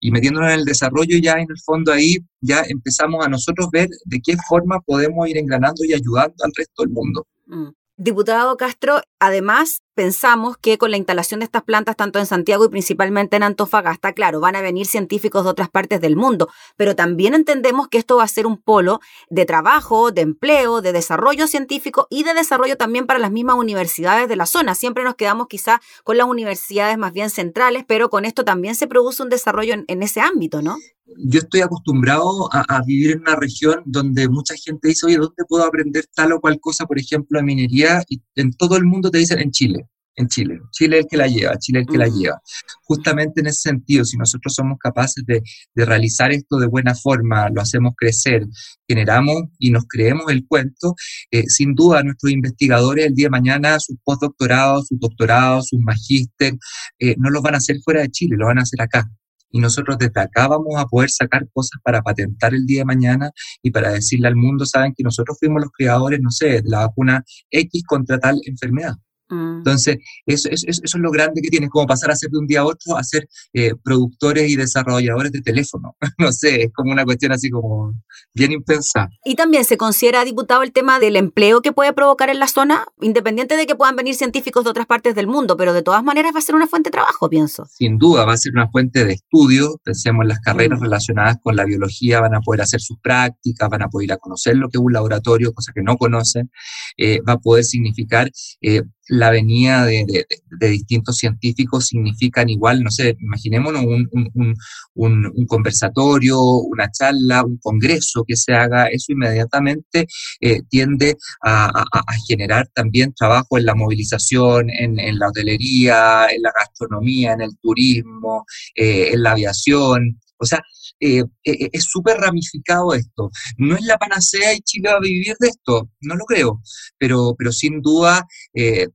Y 0.00 0.10
metiéndonos 0.10 0.52
en 0.52 0.58
el 0.60 0.64
desarrollo 0.64 1.16
ya 1.18 1.34
en 1.34 1.46
el 1.48 1.60
fondo 1.64 1.92
ahí 1.92 2.18
ya 2.40 2.62
empezamos 2.68 3.24
a 3.24 3.28
nosotros 3.28 3.68
ver 3.70 3.88
de 4.04 4.20
qué 4.20 4.36
forma 4.48 4.80
podemos 4.80 5.28
ir 5.28 5.38
engranando 5.38 5.84
y 5.84 5.92
ayudando 5.92 6.34
al 6.42 6.52
resto 6.56 6.82
del 6.82 6.90
mundo. 6.90 7.26
Mm. 7.46 7.68
Diputado 7.98 8.56
Castro, 8.56 9.00
además 9.18 9.80
pensamos 9.96 10.58
que 10.58 10.78
con 10.78 10.92
la 10.92 10.98
instalación 10.98 11.40
de 11.40 11.44
estas 11.44 11.64
plantas, 11.64 11.96
tanto 11.96 12.18
en 12.20 12.26
Santiago 12.26 12.66
y 12.66 12.68
principalmente 12.68 13.36
en 13.36 13.42
Antofagasta, 13.42 14.12
claro, 14.12 14.40
van 14.40 14.54
a 14.54 14.60
venir 14.60 14.86
científicos 14.86 15.42
de 15.42 15.50
otras 15.50 15.70
partes 15.70 16.00
del 16.00 16.16
mundo, 16.16 16.48
pero 16.76 16.94
también 16.94 17.34
entendemos 17.34 17.88
que 17.88 17.98
esto 17.98 18.18
va 18.18 18.24
a 18.24 18.28
ser 18.28 18.46
un 18.46 18.58
polo 18.58 19.00
de 19.30 19.46
trabajo, 19.46 20.12
de 20.12 20.20
empleo, 20.20 20.82
de 20.82 20.92
desarrollo 20.92 21.46
científico 21.46 22.06
y 22.10 22.22
de 22.22 22.34
desarrollo 22.34 22.76
también 22.76 23.06
para 23.06 23.18
las 23.18 23.32
mismas 23.32 23.56
universidades 23.56 24.28
de 24.28 24.36
la 24.36 24.46
zona. 24.46 24.74
Siempre 24.74 25.02
nos 25.02 25.16
quedamos 25.16 25.48
quizá 25.48 25.80
con 26.04 26.18
las 26.18 26.26
universidades 26.26 26.98
más 26.98 27.12
bien 27.12 27.30
centrales, 27.30 27.84
pero 27.88 28.10
con 28.10 28.26
esto 28.26 28.44
también 28.44 28.74
se 28.74 28.86
produce 28.86 29.22
un 29.22 29.30
desarrollo 29.30 29.74
en, 29.86 30.02
ese 30.02 30.20
ámbito, 30.20 30.60
¿no? 30.60 30.76
yo 31.18 31.38
estoy 31.38 31.60
acostumbrado 31.60 32.48
a, 32.52 32.82
vivir 32.84 33.12
en 33.12 33.20
una 33.20 33.36
región 33.36 33.82
donde 33.86 34.28
mucha 34.28 34.54
gente 34.54 34.88
dice, 34.88 35.06
oye, 35.06 35.16
¿dónde 35.16 35.44
puedo 35.48 35.64
aprender 35.64 36.04
tal 36.14 36.32
o 36.32 36.40
cual 36.40 36.58
cosa, 36.60 36.84
por 36.86 36.98
ejemplo, 36.98 37.38
de 37.38 37.44
minería? 37.44 38.02
Y 38.08 38.20
en 38.34 38.52
todo 38.52 38.76
el 38.76 38.84
mundo 38.84 39.10
te 39.10 39.18
dicen 39.18 39.38
en 39.38 39.50
Chile, 39.50 39.85
en 40.16 40.28
Chile. 40.28 40.60
Chile 40.72 40.98
es 40.98 41.04
el 41.04 41.08
que 41.08 41.16
la 41.16 41.26
lleva, 41.26 41.58
Chile 41.58 41.80
es 41.80 41.86
el 41.86 41.92
que 41.92 41.98
la 41.98 42.08
lleva. 42.08 42.40
Justamente 42.82 43.40
en 43.40 43.46
ese 43.48 43.68
sentido, 43.68 44.04
si 44.04 44.16
nosotros 44.16 44.54
somos 44.54 44.78
capaces 44.78 45.24
de, 45.26 45.42
realizar 45.74 46.32
esto 46.32 46.58
de 46.58 46.66
buena 46.66 46.94
forma, 46.94 47.48
lo 47.50 47.60
hacemos 47.60 47.92
crecer, 47.96 48.46
generamos 48.88 49.44
y 49.58 49.70
nos 49.70 49.84
creemos 49.88 50.30
el 50.30 50.46
cuento, 50.46 50.94
eh, 51.30 51.44
sin 51.48 51.74
duda 51.74 52.02
nuestros 52.02 52.32
investigadores 52.32 53.06
el 53.06 53.14
día 53.14 53.26
de 53.26 53.30
mañana, 53.30 53.78
sus 53.78 53.96
postdoctorados, 54.02 54.88
sus 54.88 54.98
doctorados, 54.98 55.68
sus 55.68 55.80
magíster, 55.80 56.54
eh, 56.98 57.14
no 57.18 57.30
los 57.30 57.42
van 57.42 57.54
a 57.54 57.58
hacer 57.58 57.76
fuera 57.84 58.00
de 58.00 58.10
Chile, 58.10 58.36
lo 58.38 58.46
van 58.46 58.58
a 58.58 58.62
hacer 58.62 58.80
acá 58.80 59.08
y 59.50 59.60
nosotros 59.60 59.96
desde 59.98 60.20
acá 60.20 60.48
vamos 60.48 60.74
a 60.76 60.86
poder 60.86 61.10
sacar 61.10 61.48
cosas 61.52 61.80
para 61.82 62.02
patentar 62.02 62.54
el 62.54 62.66
día 62.66 62.80
de 62.80 62.84
mañana 62.84 63.30
y 63.62 63.70
para 63.70 63.90
decirle 63.90 64.28
al 64.28 64.36
mundo, 64.36 64.66
saben 64.66 64.92
que 64.94 65.02
nosotros 65.02 65.38
fuimos 65.38 65.62
los 65.62 65.70
creadores, 65.72 66.20
no 66.20 66.30
sé, 66.30 66.46
de 66.46 66.62
la 66.64 66.80
vacuna 66.80 67.24
X 67.50 67.82
contra 67.86 68.18
tal 68.18 68.38
enfermedad. 68.44 68.96
Mm. 69.28 69.58
Entonces, 69.58 69.98
eso, 70.24 70.48
eso, 70.50 70.66
es 70.68 70.94
lo 70.94 71.10
grande 71.10 71.40
que 71.42 71.48
tiene, 71.48 71.68
como 71.68 71.86
pasar 71.86 72.10
a 72.10 72.16
ser 72.16 72.30
de 72.30 72.38
un 72.38 72.46
día 72.46 72.60
a 72.60 72.64
otro 72.64 72.96
a 72.96 73.02
ser 73.02 73.28
eh, 73.52 73.72
productores 73.82 74.48
y 74.50 74.56
desarrolladores 74.56 75.32
de 75.32 75.40
teléfono. 75.40 75.96
no 76.18 76.32
sé, 76.32 76.64
es 76.64 76.72
como 76.72 76.92
una 76.92 77.04
cuestión 77.04 77.32
así 77.32 77.50
como 77.50 77.94
bien 78.34 78.52
impensada. 78.52 79.10
Y 79.24 79.34
también 79.34 79.64
se 79.64 79.76
considera, 79.76 80.24
diputado, 80.24 80.62
el 80.62 80.72
tema 80.72 80.98
del 80.98 81.16
empleo 81.16 81.60
que 81.60 81.72
puede 81.72 81.92
provocar 81.92 82.30
en 82.30 82.38
la 82.38 82.48
zona, 82.48 82.86
independiente 83.00 83.56
de 83.56 83.66
que 83.66 83.74
puedan 83.74 83.96
venir 83.96 84.14
científicos 84.14 84.64
de 84.64 84.70
otras 84.70 84.86
partes 84.86 85.14
del 85.14 85.26
mundo, 85.26 85.56
pero 85.56 85.72
de 85.72 85.82
todas 85.82 86.04
maneras 86.04 86.32
va 86.34 86.38
a 86.38 86.42
ser 86.42 86.54
una 86.54 86.66
fuente 86.66 86.88
de 86.88 86.92
trabajo, 86.92 87.28
pienso. 87.28 87.66
Sin 87.66 87.98
duda, 87.98 88.24
va 88.24 88.34
a 88.34 88.36
ser 88.36 88.52
una 88.52 88.68
fuente 88.68 89.04
de 89.04 89.14
estudio. 89.14 89.80
Pensemos 89.82 90.22
en 90.22 90.28
las 90.28 90.40
carreras 90.40 90.78
mm. 90.78 90.82
relacionadas 90.82 91.36
con 91.42 91.56
la 91.56 91.64
biología, 91.64 92.20
van 92.20 92.34
a 92.34 92.40
poder 92.40 92.62
hacer 92.62 92.80
sus 92.80 92.98
prácticas, 93.00 93.68
van 93.68 93.82
a 93.82 93.88
poder 93.88 94.06
ir 94.06 94.12
a 94.12 94.16
conocer 94.18 94.56
lo 94.56 94.68
que 94.68 94.78
es 94.78 94.82
un 94.82 94.92
laboratorio, 94.92 95.52
cosa 95.52 95.72
que 95.74 95.82
no 95.82 95.96
conocen. 95.96 96.50
Eh, 96.96 97.20
va 97.26 97.34
a 97.34 97.38
poder 97.38 97.64
significar 97.64 98.30
eh, 98.60 98.82
la 99.08 99.30
venida 99.30 99.84
de, 99.84 100.26
distintos 100.58 101.18
científicos 101.18 101.86
significan 101.86 102.48
igual, 102.48 102.82
no 102.82 102.90
sé, 102.90 103.16
imaginémonos 103.20 103.84
un, 103.84 105.46
conversatorio, 105.46 106.40
una 106.40 106.90
charla, 106.90 107.44
un 107.44 107.58
congreso 107.58 108.24
que 108.26 108.36
se 108.36 108.54
haga, 108.54 108.86
eso 108.86 109.12
inmediatamente 109.12 110.06
eh, 110.40 110.62
tiende 110.68 111.16
a, 111.42 111.84
generar 112.26 112.68
también 112.74 113.12
trabajo 113.14 113.58
en 113.58 113.66
la 113.66 113.74
movilización, 113.74 114.70
en, 114.70 115.18
la 115.18 115.28
hotelería, 115.28 116.26
en 116.30 116.42
la 116.42 116.52
gastronomía, 116.56 117.32
en 117.32 117.42
el 117.42 117.56
turismo, 117.60 118.44
eh, 118.74 119.10
en 119.12 119.22
la 119.22 119.32
aviación. 119.32 120.20
O 120.38 120.44
sea, 120.44 120.60
eh, 121.00 121.24
es 121.44 121.84
súper 121.84 122.16
ramificado 122.18 122.94
esto. 122.94 123.30
No 123.58 123.76
es 123.76 123.82
la 123.84 123.98
panacea 123.98 124.54
y 124.54 124.60
Chile 124.60 124.90
va 124.90 124.96
a 124.96 125.00
vivir 125.00 125.36
de 125.38 125.48
esto, 125.48 125.90
no 126.00 126.14
lo 126.14 126.24
creo, 126.24 126.62
pero, 126.98 127.34
pero 127.36 127.52
sin 127.52 127.82
duda 127.82 128.26
eh, 128.54 128.88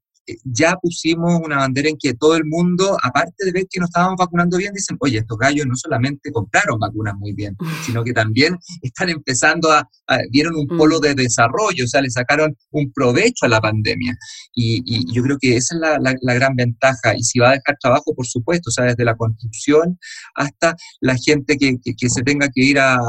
ya 0.44 0.76
pusimos 0.82 1.40
una 1.44 1.58
bandera 1.58 1.90
en 1.90 1.98
que 1.98 2.14
todo 2.14 2.36
el 2.36 2.46
mundo, 2.46 2.98
aparte 3.02 3.46
de 3.46 3.52
ver 3.52 3.68
que 3.70 3.80
nos 3.80 3.90
estábamos 3.90 4.18
vacunando 4.18 4.58
bien, 4.58 4.74
dicen, 4.74 4.98
oye, 5.00 5.20
estos 5.20 5.38
gallos 5.38 5.66
no 5.66 5.76
solamente 5.76 6.32
compraron 6.32 6.80
vacunas 6.80 7.16
muy 7.18 7.34
bien, 7.34 7.56
sino 7.86 8.04
que 8.04 8.14
también 8.14 8.58
están 8.82 9.10
empezando 9.10 9.72
a, 9.72 9.88
vieron 10.30 10.56
un 10.56 10.68
polo 10.68 11.00
de 11.00 11.16
desarrollo, 11.16 11.86
o 11.86 11.88
sea, 11.88 12.02
le 12.02 12.10
sacaron 12.10 12.56
un 12.72 12.92
provecho 12.92 13.46
a 13.46 13.50
la 13.50 13.62
pandemia. 13.62 14.18
Y, 14.54 14.82
yo 15.14 15.24
creo 15.24 15.38
que 15.40 15.58
esa 15.58 15.76
es 15.76 15.82
la, 15.82 16.36
gran 16.36 16.56
ventaja. 16.56 17.16
Y 17.16 17.24
si 17.24 17.40
va 17.40 17.50
a 17.50 17.54
dejar 17.54 17.78
trabajo, 17.80 18.14
por 18.16 18.26
supuesto, 18.26 18.70
o 18.70 18.72
sea, 18.72 18.86
desde 18.86 19.04
la 19.04 19.16
construcción 19.16 19.98
hasta 20.36 20.76
la 21.00 21.16
gente 21.16 21.58
que, 21.58 21.78
se 22.10 22.24
tenga 22.24 22.50
que 22.50 22.64
ir 22.64 22.80
a, 22.80 23.00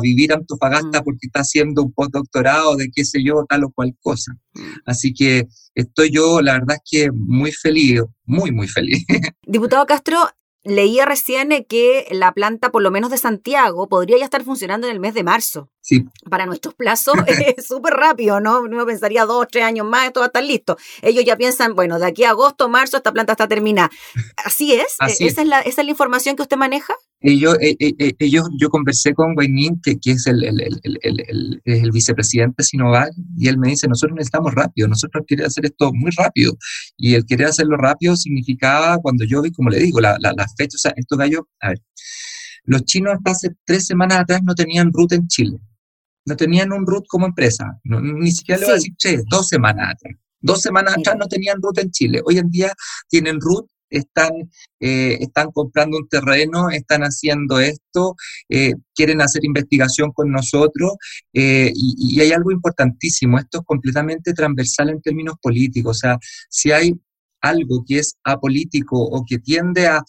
vivir 0.00 0.32
a 0.32 0.36
Antofagasta 0.36 1.02
porque 1.02 1.26
está 1.26 1.40
haciendo 1.40 1.82
un 1.82 1.92
postdoctorado 1.92 2.76
de 2.76 2.90
qué 2.94 3.04
sé 3.04 3.22
yo, 3.22 3.44
tal 3.48 3.64
o 3.64 3.70
cual 3.70 3.94
cosa. 4.00 4.32
Mm. 4.54 4.60
Así 4.86 5.12
que 5.14 5.46
estoy 5.74 6.10
yo, 6.10 6.40
la 6.40 6.54
verdad 6.54 6.76
es 6.76 6.90
que 6.90 7.10
muy 7.12 7.52
feliz, 7.52 8.02
muy, 8.24 8.50
muy 8.50 8.68
feliz. 8.68 9.04
Diputado 9.46 9.86
Castro, 9.86 10.18
leía 10.64 11.04
recién 11.04 11.50
que 11.68 12.06
la 12.10 12.32
planta, 12.32 12.70
por 12.70 12.82
lo 12.82 12.90
menos 12.90 13.10
de 13.10 13.18
Santiago, 13.18 13.88
podría 13.88 14.18
ya 14.18 14.24
estar 14.24 14.44
funcionando 14.44 14.86
en 14.86 14.92
el 14.92 15.00
mes 15.00 15.14
de 15.14 15.24
marzo. 15.24 15.70
Sí. 15.82 16.04
Para 16.30 16.46
nuestros 16.46 16.74
plazos 16.74 17.14
es 17.26 17.66
súper 17.66 17.94
rápido, 17.94 18.40
¿no? 18.40 18.60
Uno 18.60 18.86
pensaría 18.86 19.24
dos, 19.24 19.48
tres 19.50 19.64
años 19.64 19.84
más, 19.84 20.06
esto 20.06 20.20
va 20.20 20.26
a 20.26 20.28
estar 20.28 20.44
listo. 20.44 20.76
Ellos 21.02 21.24
ya 21.24 21.36
piensan, 21.36 21.74
bueno, 21.74 21.98
de 21.98 22.06
aquí 22.06 22.22
a 22.22 22.30
agosto, 22.30 22.68
marzo, 22.68 22.96
esta 22.96 23.12
planta 23.12 23.32
está 23.32 23.48
terminada. 23.48 23.90
¿Así 24.44 24.74
es? 24.74 24.96
¿Esa, 25.20 25.42
Es 25.42 25.48
la, 25.48 25.60
¿Esa 25.60 25.80
es 25.80 25.84
la 25.84 25.90
información 25.90 26.36
que 26.36 26.42
usted 26.42 26.56
maneja? 26.56 26.94
Ellos, 27.20 27.56
eh, 27.60 27.76
eh, 27.80 27.94
eh, 27.98 28.12
ellos, 28.20 28.48
yo 28.60 28.68
conversé 28.68 29.12
con 29.12 29.34
Guaynín, 29.34 29.80
que, 29.82 29.98
que 29.98 30.12
es 30.12 30.26
el, 30.28 30.44
el, 30.44 30.60
el, 30.60 31.60
el, 31.64 31.90
vicepresidente 31.90 32.54
de 32.58 32.64
Sinovac, 32.64 33.12
y 33.36 33.48
él 33.48 33.58
me 33.58 33.68
dice, 33.68 33.88
nosotros 33.88 34.14
necesitamos 34.14 34.54
rápido, 34.54 34.86
nosotros 34.86 35.24
queremos 35.26 35.48
hacer 35.52 35.66
esto 35.66 35.92
muy 35.92 36.12
rápido. 36.16 36.56
Y 36.96 37.14
el 37.14 37.26
querer 37.26 37.48
hacerlo 37.48 37.76
rápido 37.76 38.14
significaba, 38.14 38.98
cuando 38.98 39.24
yo 39.24 39.42
vi, 39.42 39.50
como 39.50 39.68
le 39.68 39.80
digo, 39.80 40.00
la, 40.00 40.16
la, 40.20 40.32
la 40.32 40.46
fecha, 40.56 40.76
o 40.76 40.78
sea, 40.78 40.92
estos 40.96 41.18
gallos, 41.18 41.42
a 41.60 41.70
ver, 41.70 41.80
los 42.64 42.84
chinos 42.84 43.14
hasta 43.14 43.32
hace 43.32 43.48
tres 43.64 43.84
semanas 43.86 44.20
atrás 44.20 44.42
no 44.44 44.54
tenían 44.54 44.92
ruta 44.92 45.16
en 45.16 45.26
Chile 45.26 45.58
no 46.24 46.36
tenían 46.36 46.72
un 46.72 46.86
root 46.86 47.04
como 47.08 47.26
empresa. 47.26 47.78
ni 47.84 48.32
siquiera 48.32 48.60
le 48.60 48.66
voy 48.66 48.72
a 48.72 48.76
decir, 48.76 48.94
che, 48.96 49.22
dos 49.28 49.48
semanas 49.48 49.94
atrás. 49.94 50.14
Dos 50.40 50.60
semanas 50.60 50.96
atrás 50.98 51.16
no 51.18 51.26
tenían 51.26 51.60
root 51.62 51.78
en 51.78 51.90
Chile. 51.90 52.20
Hoy 52.24 52.38
en 52.38 52.50
día 52.50 52.72
tienen 53.08 53.40
root, 53.40 53.66
están, 53.92 54.30
eh, 54.80 55.18
están 55.20 55.50
comprando 55.52 55.98
un 55.98 56.08
terreno, 56.08 56.70
están 56.70 57.02
haciendo 57.02 57.60
esto, 57.60 58.16
eh, 58.48 58.72
quieren 58.94 59.20
hacer 59.20 59.44
investigación 59.44 60.12
con 60.12 60.30
nosotros 60.30 60.94
eh, 61.32 61.70
y, 61.74 62.16
y, 62.16 62.20
hay 62.20 62.32
algo 62.32 62.50
importantísimo, 62.50 63.38
esto 63.38 63.58
es 63.58 63.64
completamente 63.66 64.32
transversal 64.32 64.90
en 64.90 65.02
términos 65.02 65.34
políticos, 65.40 65.98
o 65.98 66.00
sea, 66.00 66.18
si 66.48 66.72
hay 66.72 66.94
algo 67.42 67.84
que 67.86 67.98
es 67.98 68.16
apolítico 68.24 68.96
o 68.98 69.24
que 69.24 69.38
tiende 69.38 69.86
a, 69.86 70.02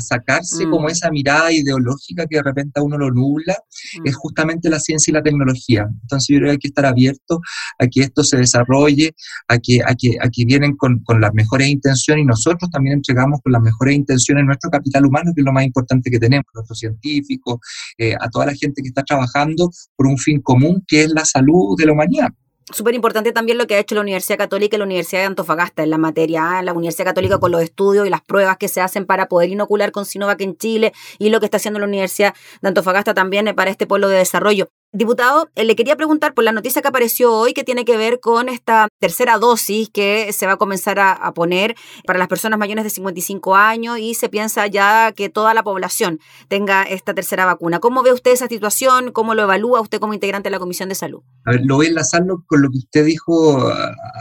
sacarse 0.00 0.64
como 0.68 0.86
mm. 0.86 0.90
esa 0.90 1.10
mirada 1.10 1.52
ideológica 1.52 2.26
que 2.26 2.36
de 2.36 2.42
repente 2.42 2.80
a 2.80 2.82
uno 2.82 2.98
lo 2.98 3.10
nubla, 3.10 3.56
mm. 3.98 4.06
es 4.06 4.16
justamente 4.16 4.68
la 4.68 4.80
ciencia 4.80 5.10
y 5.10 5.14
la 5.14 5.22
tecnología. 5.22 5.88
Entonces 6.02 6.28
yo 6.28 6.36
creo 6.36 6.48
que 6.48 6.52
hay 6.52 6.58
que 6.58 6.68
estar 6.68 6.86
abierto 6.86 7.40
a 7.78 7.86
que 7.86 8.00
esto 8.00 8.22
se 8.24 8.36
desarrolle, 8.36 9.14
a 9.48 9.58
que, 9.58 9.80
a 9.84 9.94
que, 9.94 10.16
a 10.20 10.28
que 10.28 10.44
vienen 10.44 10.76
con, 10.76 11.02
las 11.20 11.32
mejores 11.34 11.68
intenciones 11.68 12.22
y 12.22 12.26
nosotros 12.26 12.70
también 12.70 12.96
entregamos 12.96 13.40
con 13.42 13.52
las 13.52 13.62
mejores 13.62 13.94
intenciones 13.94 14.44
nuestro 14.44 14.70
capital 14.70 15.06
humano, 15.06 15.32
que 15.34 15.42
es 15.42 15.44
lo 15.44 15.52
más 15.52 15.64
importante 15.64 16.10
que 16.10 16.18
tenemos, 16.18 16.46
nuestros 16.54 16.78
científicos, 16.78 17.60
eh, 17.98 18.14
a 18.20 18.28
toda 18.28 18.46
la 18.46 18.54
gente 18.54 18.82
que 18.82 18.88
está 18.88 19.02
trabajando 19.02 19.70
por 19.96 20.06
un 20.06 20.18
fin 20.18 20.40
común 20.40 20.82
que 20.86 21.04
es 21.04 21.12
la 21.12 21.24
salud 21.24 21.76
de 21.78 21.86
la 21.86 21.92
humanidad. 21.92 22.28
Súper 22.70 22.94
importante 22.94 23.32
también 23.32 23.58
lo 23.58 23.66
que 23.66 23.74
ha 23.74 23.78
hecho 23.78 23.94
la 23.94 24.02
Universidad 24.02 24.38
Católica 24.38 24.76
y 24.76 24.78
la 24.78 24.84
Universidad 24.84 25.22
de 25.22 25.26
Antofagasta 25.26 25.82
en 25.82 25.90
la 25.90 25.98
materia, 25.98 26.58
¿ah? 26.58 26.62
la 26.62 26.72
Universidad 26.72 27.06
Católica 27.06 27.38
con 27.38 27.50
los 27.50 27.62
estudios 27.62 28.06
y 28.06 28.10
las 28.10 28.22
pruebas 28.22 28.56
que 28.56 28.68
se 28.68 28.80
hacen 28.80 29.04
para 29.04 29.26
poder 29.26 29.50
inocular 29.50 29.90
con 29.90 30.04
Sinovac 30.04 30.40
en 30.42 30.56
Chile 30.56 30.92
y 31.18 31.30
lo 31.30 31.40
que 31.40 31.46
está 31.46 31.56
haciendo 31.56 31.80
la 31.80 31.86
Universidad 31.86 32.34
de 32.60 32.68
Antofagasta 32.68 33.14
también 33.14 33.48
eh, 33.48 33.54
para 33.54 33.70
este 33.70 33.86
pueblo 33.86 34.08
de 34.08 34.18
desarrollo. 34.18 34.68
Diputado, 34.94 35.48
eh, 35.54 35.64
le 35.64 35.74
quería 35.74 35.96
preguntar 35.96 36.34
por 36.34 36.44
la 36.44 36.52
noticia 36.52 36.82
que 36.82 36.88
apareció 36.88 37.32
hoy 37.32 37.54
que 37.54 37.64
tiene 37.64 37.86
que 37.86 37.96
ver 37.96 38.20
con 38.20 38.50
esta 38.50 38.88
tercera 39.00 39.38
dosis 39.38 39.88
que 39.88 40.30
se 40.34 40.44
va 40.44 40.52
a 40.52 40.56
comenzar 40.58 41.00
a, 41.00 41.32
poner 41.32 41.76
para 42.06 42.18
las 42.18 42.28
personas 42.28 42.58
mayores 42.58 42.84
de 42.84 42.90
55 42.90 43.56
años 43.56 43.98
y 43.98 44.12
se 44.12 44.28
piensa 44.28 44.66
ya 44.66 45.12
que 45.12 45.30
toda 45.30 45.54
la 45.54 45.62
población 45.62 46.20
tenga 46.48 46.82
esta 46.82 47.14
tercera 47.14 47.46
vacuna. 47.46 47.78
¿Cómo 47.78 48.02
ve 48.02 48.12
usted 48.12 48.32
esa 48.32 48.48
situación? 48.48 49.12
¿Cómo 49.12 49.34
lo 49.34 49.44
evalúa 49.44 49.80
usted 49.80 49.98
como 49.98 50.12
integrante 50.12 50.48
de 50.48 50.50
la 50.50 50.58
Comisión 50.58 50.90
de 50.90 50.94
Salud? 50.94 51.22
A 51.46 51.52
ver, 51.52 51.62
lo 51.64 51.76
voy 51.76 51.86
a 51.86 51.88
enlazarlo 51.88 52.44
con 52.46 52.60
lo 52.60 52.68
que 52.68 52.76
usted 52.76 53.06
dijo 53.06 53.72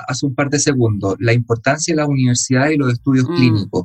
hace 0.08 0.26
un 0.26 0.36
par 0.36 0.50
de 0.50 0.60
segundos, 0.60 1.18
la 1.20 1.34
importancia 1.34 1.94
de 1.94 1.98
las 1.98 2.08
universidades 2.08 2.76
y 2.76 2.78
los 2.78 2.94
estudios 2.94 3.28
mm. 3.28 3.36
clínicos. 3.36 3.84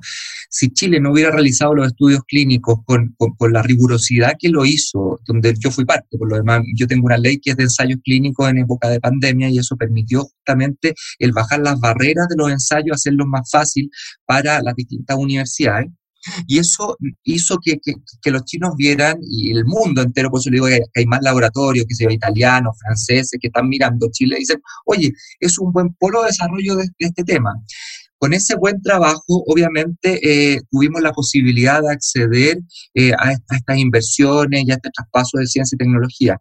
Si 0.50 0.70
Chile 0.70 1.00
no 1.00 1.10
hubiera 1.10 1.32
realizado 1.32 1.74
los 1.74 1.88
estudios 1.88 2.20
clínicos 2.28 2.78
con, 2.84 3.16
con 3.16 3.52
la 3.52 3.62
rigurosidad 3.62 4.34
que 4.38 4.50
lo 4.50 4.64
hizo, 4.64 5.18
donde 5.26 5.52
yo 5.58 5.72
fui 5.72 5.84
parte, 5.84 6.16
por 6.16 6.30
lo 6.30 6.36
demás 6.36 6.62
yo 6.76 6.86
tengo 6.86 7.06
una 7.06 7.18
ley 7.18 7.38
que 7.38 7.50
es 7.50 7.56
de 7.56 7.64
ensayos 7.64 7.98
clínicos 8.04 8.48
en 8.48 8.58
época 8.58 8.88
de 8.88 9.00
pandemia 9.00 9.48
y 9.48 9.58
eso 9.58 9.76
permitió 9.76 10.24
justamente 10.24 10.94
el 11.18 11.32
bajar 11.32 11.60
las 11.60 11.80
barreras 11.80 12.28
de 12.28 12.36
los 12.36 12.50
ensayos, 12.50 12.96
hacerlos 12.96 13.26
más 13.26 13.50
fácil 13.50 13.90
para 14.24 14.62
las 14.62 14.74
distintas 14.74 15.16
universidades. 15.16 15.90
Y 16.46 16.58
eso 16.58 16.96
hizo 17.24 17.58
que, 17.62 17.78
que, 17.78 18.30
los 18.30 18.44
chinos 18.44 18.74
vieran, 18.76 19.18
y 19.22 19.52
el 19.52 19.64
mundo 19.64 20.02
entero, 20.02 20.30
por 20.30 20.40
eso 20.40 20.50
le 20.50 20.56
digo 20.56 20.66
que 20.66 20.80
hay 20.94 21.06
más 21.06 21.20
laboratorios, 21.22 21.86
que 21.86 21.94
se 21.94 22.12
italianos, 22.12 22.76
franceses, 22.78 23.38
que 23.40 23.48
están 23.48 23.68
mirando 23.68 24.08
Chile 24.10 24.36
y 24.36 24.40
dicen, 24.40 24.60
oye, 24.86 25.12
es 25.40 25.58
un 25.58 25.72
buen 25.72 25.94
polo 25.94 26.22
de 26.22 26.28
desarrollo 26.28 26.76
de, 26.76 26.88
este 26.98 27.24
tema. 27.24 27.52
Con 28.18 28.32
ese 28.32 28.56
buen 28.56 28.80
trabajo, 28.80 29.44
obviamente, 29.46 30.54
eh, 30.54 30.60
tuvimos 30.70 31.02
la 31.02 31.12
posibilidad 31.12 31.82
de 31.82 31.92
acceder 31.92 32.58
eh, 32.94 33.12
a, 33.12 33.28
a, 33.28 33.56
estas 33.56 33.78
inversiones 33.78 34.64
y 34.66 34.70
a 34.70 34.74
este 34.74 34.90
traspaso 34.90 35.38
de 35.38 35.46
ciencia 35.46 35.76
y 35.76 35.78
tecnología. 35.78 36.40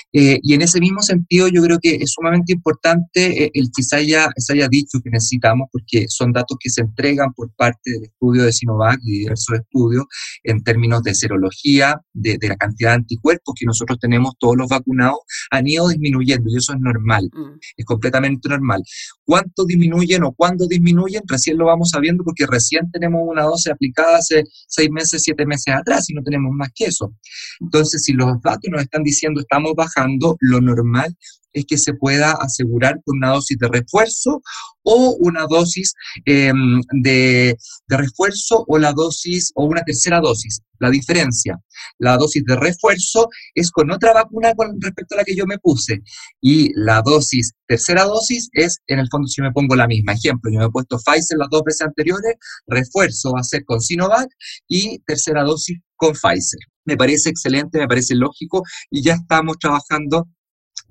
Eh, 0.13 0.39
y 0.43 0.53
en 0.53 0.61
ese 0.61 0.79
mismo 0.79 1.01
sentido, 1.01 1.47
yo 1.47 1.61
creo 1.61 1.79
que 1.79 1.95
es 1.95 2.11
sumamente 2.11 2.53
importante 2.53 3.45
eh, 3.45 3.51
el 3.53 3.69
que 3.75 3.83
se 3.83 3.95
haya, 3.95 4.29
se 4.35 4.53
haya 4.53 4.67
dicho 4.67 4.99
que 5.03 5.09
necesitamos, 5.09 5.69
porque 5.71 6.05
son 6.09 6.33
datos 6.33 6.57
que 6.59 6.69
se 6.69 6.81
entregan 6.81 7.33
por 7.33 7.51
parte 7.55 7.91
del 7.91 8.03
estudio 8.03 8.43
de 8.43 8.51
Sinovac 8.51 8.99
y 9.03 9.19
diversos 9.19 9.59
estudios 9.59 10.05
en 10.43 10.63
términos 10.63 11.03
de 11.03 11.15
serología, 11.15 12.01
de, 12.13 12.37
la 12.41 12.57
cantidad 12.57 12.89
de 12.89 12.95
anticuerpos 12.95 13.55
que 13.57 13.65
nosotros 13.65 13.99
tenemos, 13.99 14.33
todos 14.37 14.57
los 14.57 14.67
vacunados, 14.67 15.19
han 15.49 15.67
ido 15.67 15.87
disminuyendo 15.87 16.49
y 16.49 16.57
eso 16.57 16.73
es 16.73 16.79
normal, 16.79 17.29
mm. 17.31 17.59
es 17.77 17.85
completamente 17.85 18.49
normal. 18.49 18.83
¿Cuánto 19.23 19.65
disminuyen 19.65 20.23
o 20.23 20.33
cuándo 20.33 20.67
disminuyen? 20.67 21.23
Recién 21.25 21.57
lo 21.57 21.65
vamos 21.65 21.89
sabiendo 21.91 22.23
porque 22.23 22.45
recién 22.47 22.91
tenemos 22.91 23.21
una 23.25 23.43
dosis 23.43 23.71
aplicada 23.71 24.17
hace 24.17 24.43
seis 24.67 24.89
meses, 24.91 25.23
siete 25.23 25.45
meses 25.45 25.73
atrás 25.73 26.09
y 26.09 26.13
no 26.13 26.21
tenemos 26.21 26.51
más 26.53 26.69
que 26.75 26.85
eso. 26.85 27.13
Entonces, 27.61 28.03
si 28.03 28.13
los 28.13 28.41
datos 28.41 28.69
nos 28.69 28.81
están 28.81 29.03
diciendo 29.03 29.39
estamos 29.39 29.73
bajando, 29.75 30.00
lo 30.39 30.61
normal 30.61 31.15
es 31.53 31.65
que 31.65 31.77
se 31.77 31.93
pueda 31.93 32.31
asegurar 32.33 33.01
con 33.03 33.17
una 33.17 33.31
dosis 33.31 33.57
de 33.57 33.67
refuerzo 33.67 34.41
o 34.83 35.17
una 35.19 35.45
dosis 35.47 35.93
em, 36.25 36.81
de, 37.03 37.55
refuerzo 37.87 38.65
o 38.67 38.77
la 38.77 38.93
dosis 38.93 39.51
o 39.55 39.65
una 39.65 39.83
tercera 39.83 40.19
dosis. 40.19 40.61
La 40.79 40.89
diferencia, 40.89 41.59
la 41.99 42.17
dosis 42.17 42.43
de 42.43 42.55
refuerzo 42.55 43.29
es 43.53 43.69
con 43.69 43.91
otra 43.91 44.13
vacuna 44.13 44.55
con 44.55 44.81
respecto 44.81 45.13
a 45.13 45.19
la 45.19 45.23
que 45.23 45.35
yo 45.35 45.45
me 45.45 45.59
puse 45.59 46.01
y 46.41 46.71
la 46.73 47.03
dosis, 47.03 47.53
tercera 47.67 48.05
dosis 48.05 48.49
es 48.53 48.79
en 48.87 48.97
el 48.97 49.07
fondo 49.11 49.27
si 49.27 49.41
me 49.41 49.51
pongo 49.51 49.75
la 49.75 49.87
misma. 49.87 50.13
Ejemplo, 50.13 50.51
yo 50.51 50.59
me 50.59 50.65
he 50.65 50.69
puesto 50.69 50.97
Pfizer 50.97 51.37
las 51.37 51.49
dos 51.51 51.61
veces 51.63 51.81
anteriores, 51.81 52.35
refuerzo 52.65 53.33
va 53.33 53.41
a 53.41 53.43
ser 53.43 53.63
con 53.65 53.81
Sinovac 53.81 54.29
y 54.67 54.99
tercera 55.05 55.43
dosis 55.43 55.79
con 55.95 56.13
Pfizer 56.13 56.70
me 56.85 56.97
parece 56.97 57.29
excelente, 57.29 57.79
me 57.79 57.87
parece 57.87 58.15
lógico 58.15 58.63
y 58.89 59.01
ya 59.01 59.13
estamos 59.13 59.57
trabajando 59.57 60.27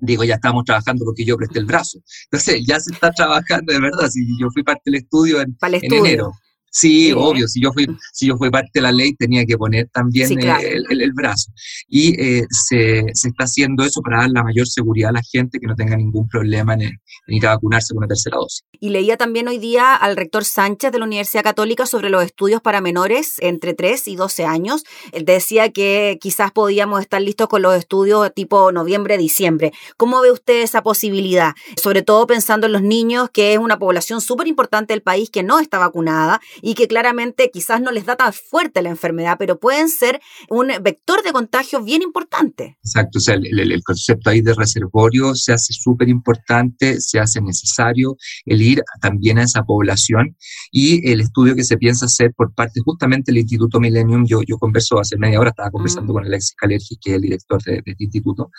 digo, 0.01 0.23
ya 0.23 0.35
estamos 0.35 0.65
trabajando 0.65 1.05
porque 1.05 1.23
yo 1.23 1.37
presté 1.37 1.59
el 1.59 1.65
brazo. 1.65 1.99
Entonces, 2.25 2.63
ya 2.65 2.79
se 2.79 2.91
está 2.91 3.11
trabajando 3.11 3.71
de 3.71 3.79
verdad. 3.79 4.09
Si 4.09 4.25
yo 4.39 4.49
fui 4.51 4.63
parte 4.63 4.81
del 4.85 4.95
estudio 4.95 5.41
en, 5.41 5.55
en 5.61 5.93
enero. 5.93 6.31
Sí, 6.73 7.11
obvio, 7.11 7.49
si 7.49 7.61
yo, 7.61 7.73
fui, 7.73 7.85
si 8.13 8.27
yo 8.27 8.37
fui 8.37 8.49
parte 8.49 8.71
de 8.75 8.81
la 8.81 8.93
ley 8.93 9.13
tenía 9.13 9.45
que 9.45 9.57
poner 9.57 9.89
también 9.91 10.39
eh, 10.39 10.77
el, 10.89 11.11
brazo. 11.11 11.51
Y 11.89 12.19
eh, 12.19 12.45
se, 12.49 13.03
se, 13.13 13.27
está 13.27 13.43
haciendo 13.43 13.83
eso 13.83 14.01
para 14.01 14.19
dar 14.19 14.29
la 14.29 14.41
mayor 14.41 14.65
seguridad 14.65 15.09
a 15.09 15.13
la 15.13 15.21
gente 15.21 15.59
que 15.59 15.67
no 15.67 15.75
tenga 15.75 15.97
ningún 15.97 16.29
problema 16.29 16.75
en, 16.75 16.97
ir 17.27 17.45
a 17.45 17.55
vacunarse 17.55 17.93
con 17.93 17.99
una 17.99 18.07
tercera 18.07 18.37
dosis. 18.37 18.63
Y 18.79 18.89
leía 18.89 19.17
también 19.17 19.49
hoy 19.49 19.57
día 19.57 19.93
al 19.95 20.15
rector 20.15 20.45
Sánchez 20.45 20.93
de 20.93 20.99
la 20.99 21.05
Universidad 21.05 21.43
Católica 21.43 21.85
sobre 21.85 22.09
los 22.09 22.23
estudios 22.23 22.61
para 22.61 22.79
menores 22.79 23.35
entre 23.39 23.73
3 23.73 24.07
y 24.07 24.15
12 24.15 24.45
años. 24.45 24.85
Él 25.11 25.25
decía 25.25 25.71
que 25.71 26.17
quizás 26.21 26.51
podíamos 26.51 27.01
estar 27.01 27.21
listos 27.21 27.49
con 27.49 27.61
los 27.61 27.75
estudios 27.75 28.33
tipo 28.33 28.71
noviembre, 28.71 29.17
diciembre. 29.17 29.73
¿Cómo 29.97 30.21
ve 30.21 30.31
usted 30.31 30.61
esa 30.61 30.83
posibilidad? 30.83 31.53
Sobre 31.75 32.01
todo 32.01 32.25
pensando 32.27 32.67
en 32.67 32.73
los 32.73 32.81
niños, 32.81 33.29
que 33.31 33.53
es 33.53 33.59
una 33.59 33.77
población 33.77 34.21
súper 34.21 34.47
importante 34.47 34.93
del 34.93 35.01
país 35.01 35.29
que 35.29 35.43
no 35.43 35.59
está 35.59 35.77
vacunada 35.77 36.39
y 36.61 36.73
que 36.75 36.87
claramente 36.87 37.49
quizás 37.51 37.81
no 37.81 37.91
les 37.91 38.05
da 38.05 38.15
tan 38.15 38.33
fuerte 38.33 38.81
la 38.81 38.89
enfermedad, 38.89 39.37
pero 39.39 39.59
pueden 39.59 39.89
ser 39.89 40.21
un 40.49 40.67
vector 40.81 41.23
de 41.23 41.31
contagio 41.31 41.83
bien 41.83 42.01
importante. 42.01 42.77
Exacto, 42.83 43.17
o 43.17 43.21
sea, 43.21 43.35
el, 43.35 43.83
concepto 43.83 44.29
ahí 44.29 44.41
de 44.41 44.53
reservorio 44.53 45.35
se 45.35 45.53
hace 45.53 45.73
súper 45.73 46.09
importante, 46.09 47.01
se 47.01 47.19
hace 47.19 47.41
necesario 47.41 48.15
el 48.45 48.61
ir 48.61 48.81
también 49.01 49.39
a 49.39 49.43
esa 49.43 49.63
población 49.63 50.35
y 50.71 51.09
el 51.09 51.21
estudio 51.21 51.55
que 51.55 51.63
se 51.63 51.77
piensa 51.77 52.05
hacer 52.05 52.33
por 52.35 52.53
parte 52.53 52.79
justamente 52.83 53.31
del 53.31 53.39
Instituto 53.39 53.79
Millennium, 53.79 54.25
yo, 54.25 54.41
yo 54.47 54.57
converso 54.57 54.99
hace 54.99 55.17
media 55.17 55.39
hora, 55.39 55.49
estaba 55.49 55.71
conversando 55.71 56.13
mm. 56.13 56.15
con 56.15 56.25
Alexis 56.25 56.55
Calergi, 56.55 56.97
que 57.01 57.11
es 57.11 57.15
el 57.15 57.21
director 57.21 57.61
de, 57.63 57.73
de 57.73 57.91
este 57.91 58.03
instituto, 58.03 58.51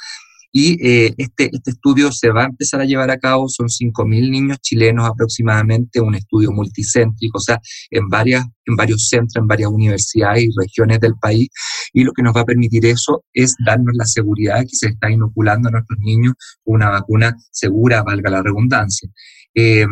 y 0.52 0.86
eh, 0.86 1.14
este, 1.16 1.50
este 1.52 1.70
estudio 1.70 2.12
se 2.12 2.30
va 2.30 2.42
a 2.42 2.46
empezar 2.46 2.80
a 2.80 2.84
llevar 2.84 3.10
a 3.10 3.18
cabo, 3.18 3.48
son 3.48 3.68
5.000 3.68 4.30
niños 4.30 4.58
chilenos 4.60 5.08
aproximadamente, 5.08 6.00
un 6.00 6.14
estudio 6.14 6.52
multicéntrico, 6.52 7.38
o 7.38 7.40
sea, 7.40 7.58
en, 7.90 8.08
varias, 8.08 8.44
en 8.66 8.76
varios 8.76 9.08
centros, 9.08 9.36
en 9.36 9.46
varias 9.46 9.70
universidades 9.70 10.44
y 10.44 10.50
regiones 10.56 11.00
del 11.00 11.14
país, 11.20 11.48
y 11.92 12.04
lo 12.04 12.12
que 12.12 12.22
nos 12.22 12.36
va 12.36 12.42
a 12.42 12.44
permitir 12.44 12.84
eso 12.84 13.24
es 13.32 13.56
darnos 13.64 13.94
la 13.96 14.04
seguridad 14.04 14.58
de 14.58 14.66
que 14.66 14.76
se 14.76 14.88
está 14.88 15.10
inoculando 15.10 15.68
a 15.68 15.72
nuestros 15.72 15.98
niños 16.00 16.34
una 16.64 16.90
vacuna 16.90 17.34
segura, 17.50 18.02
valga 18.02 18.30
la 18.30 18.42
redundancia. 18.42 19.08
Eh, 19.54 19.86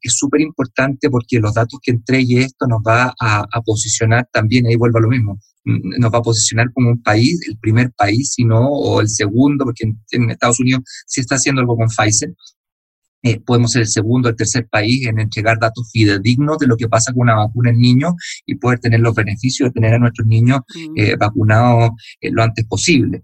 es 0.00 0.14
súper 0.14 0.40
importante 0.40 1.10
porque 1.10 1.40
los 1.40 1.54
datos 1.54 1.80
que 1.82 1.90
entregue 1.90 2.42
esto 2.42 2.66
nos 2.68 2.80
va 2.86 3.12
a, 3.20 3.60
posicionar 3.64 4.28
también, 4.32 4.66
ahí 4.66 4.76
vuelvo 4.76 4.98
a 4.98 5.02
lo 5.02 5.08
mismo, 5.08 5.38
nos 5.64 6.12
va 6.12 6.18
a 6.18 6.22
posicionar 6.22 6.72
como 6.72 6.90
un 6.90 7.02
país, 7.02 7.40
el 7.48 7.58
primer 7.58 7.92
país, 7.92 8.32
sino, 8.34 8.60
o 8.68 9.00
el 9.00 9.08
segundo, 9.08 9.64
porque 9.64 9.84
en, 9.84 10.00
en 10.12 10.30
Estados 10.30 10.60
Unidos 10.60 10.82
sí 11.06 11.20
está 11.20 11.36
haciendo 11.36 11.60
algo 11.60 11.76
con 11.76 11.88
Pfizer, 11.88 12.32
eh, 13.22 13.40
podemos 13.40 13.72
ser 13.72 13.82
el 13.82 13.88
segundo, 13.88 14.28
el 14.28 14.36
tercer 14.36 14.66
país 14.68 15.06
en 15.06 15.20
entregar 15.20 15.58
datos 15.58 15.90
fidedignos 15.92 16.58
de 16.58 16.66
lo 16.66 16.76
que 16.76 16.88
pasa 16.88 17.12
con 17.12 17.22
una 17.22 17.36
vacuna 17.36 17.70
en 17.70 17.78
niños 17.78 18.14
y 18.46 18.56
poder 18.56 18.80
tener 18.80 19.00
los 19.00 19.14
beneficios 19.14 19.68
de 19.68 19.72
tener 19.72 19.94
a 19.94 19.98
nuestros 19.98 20.26
niños 20.26 20.60
mm. 20.74 20.98
eh, 20.98 21.16
vacunados 21.16 21.90
eh, 22.20 22.30
lo 22.30 22.42
antes 22.42 22.66
posible. 22.66 23.22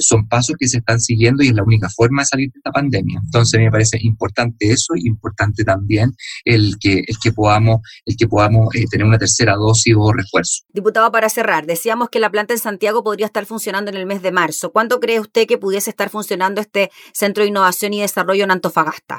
son 0.00 0.28
pasos 0.28 0.56
que 0.58 0.68
se 0.68 0.78
están 0.78 1.00
siguiendo 1.00 1.42
y 1.42 1.48
es 1.48 1.54
la 1.54 1.62
única 1.62 1.88
forma 1.88 2.22
de 2.22 2.26
salir 2.26 2.52
de 2.52 2.58
esta 2.58 2.70
pandemia. 2.70 3.20
Entonces, 3.24 3.60
me 3.60 3.70
parece 3.70 3.98
importante 4.02 4.70
eso 4.70 4.94
y 4.94 5.06
importante 5.06 5.64
también 5.64 6.12
el 6.44 6.76
que, 6.78 7.04
el 7.06 7.16
que 7.22 7.32
podamos, 7.32 7.80
el 8.04 8.16
que 8.16 8.28
podamos 8.28 8.68
tener 8.90 9.06
una 9.06 9.18
tercera 9.18 9.54
dosis 9.54 9.94
o 9.96 10.12
refuerzo. 10.12 10.64
Diputado, 10.72 11.10
para 11.12 11.28
cerrar, 11.28 11.66
decíamos 11.66 12.08
que 12.10 12.20
la 12.20 12.30
planta 12.30 12.52
en 12.52 12.60
Santiago 12.60 13.02
podría 13.02 13.26
estar 13.26 13.46
funcionando 13.46 13.90
en 13.90 13.96
el 13.96 14.06
mes 14.06 14.22
de 14.22 14.32
marzo. 14.32 14.72
¿Cuándo 14.72 15.00
cree 15.00 15.20
usted 15.20 15.46
que 15.46 15.58
pudiese 15.58 15.90
estar 15.90 16.10
funcionando 16.10 16.60
este 16.60 16.90
Centro 17.12 17.42
de 17.42 17.48
Innovación 17.48 17.92
y 17.94 18.00
Desarrollo 18.00 18.44
en 18.44 18.50
Antofagasta? 18.50 19.13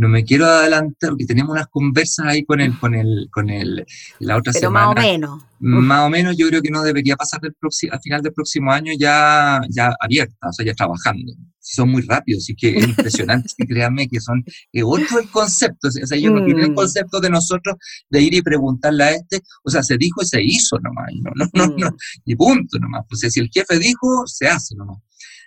No 0.00 0.08
me 0.08 0.24
quiero 0.24 0.46
adelantar 0.46 1.10
porque 1.10 1.26
tenemos 1.26 1.52
unas 1.52 1.66
conversas 1.68 2.26
ahí 2.26 2.42
con 2.44 2.60
el, 2.60 2.78
con 2.78 2.94
el, 2.94 3.28
con 3.30 3.50
el, 3.50 3.84
la 4.18 4.36
otra 4.38 4.52
Pero 4.52 4.68
semana. 4.68 4.94
más 4.94 5.04
o 5.04 5.08
menos. 5.08 5.42
Más 5.62 6.06
o 6.06 6.08
menos 6.08 6.36
yo 6.38 6.48
creo 6.48 6.62
que 6.62 6.70
no 6.70 6.82
debería 6.82 7.16
pasar 7.16 7.38
del 7.42 7.52
próximo, 7.52 7.92
al 7.92 8.00
final 8.00 8.22
del 8.22 8.32
próximo 8.32 8.72
año 8.72 8.92
ya, 8.98 9.60
ya 9.68 9.92
abierta, 10.00 10.48
o 10.48 10.52
sea, 10.54 10.64
ya 10.64 10.72
trabajando. 10.72 11.34
Si 11.58 11.74
son 11.74 11.90
muy 11.90 12.00
rápidos, 12.00 12.48
y 12.48 12.54
que 12.56 12.78
es 12.78 12.88
impresionante, 12.88 13.50
créanme 13.68 14.08
que 14.08 14.20
son 14.22 14.42
eh, 14.72 14.82
otro 14.82 15.20
el 15.20 15.28
concepto. 15.28 15.88
O 15.88 15.90
sea, 15.90 16.16
ellos 16.16 16.32
no 16.32 16.42
tienen 16.46 16.64
el 16.64 16.70
Mm. 16.70 16.74
concepto 16.74 17.20
de 17.20 17.28
nosotros 17.28 17.76
de 18.08 18.22
ir 18.22 18.32
y 18.32 18.40
preguntarle 18.40 19.04
a 19.04 19.10
este, 19.10 19.42
o 19.62 19.68
sea, 19.70 19.82
se 19.82 19.98
dijo 19.98 20.22
y 20.22 20.26
se 20.26 20.42
hizo 20.42 20.78
nomás, 20.78 21.10
y 21.12 21.20
no, 21.20 21.30
no, 21.34 21.44
no, 21.52 21.66
no, 21.76 21.90
Mm. 21.90 21.96
y 22.24 22.36
punto 22.36 22.78
nomás. 22.78 23.04
Pues 23.06 23.20
si 23.30 23.38
el 23.40 23.50
jefe 23.52 23.78
dijo, 23.78 24.22
se 24.26 24.48
hace 24.48 24.74
nomás. 24.76 24.96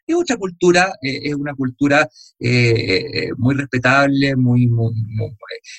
Es 0.06 0.16
otra 0.16 0.36
cultura, 0.38 0.94
eh, 1.02 1.20
es 1.24 1.36
una 1.36 1.54
cultura 1.54 2.08
eh, 2.40 3.30
muy 3.38 3.56
respetable, 3.56 4.36
muy, 4.36 4.68
muy, 4.68 4.94
muy, 4.94 5.30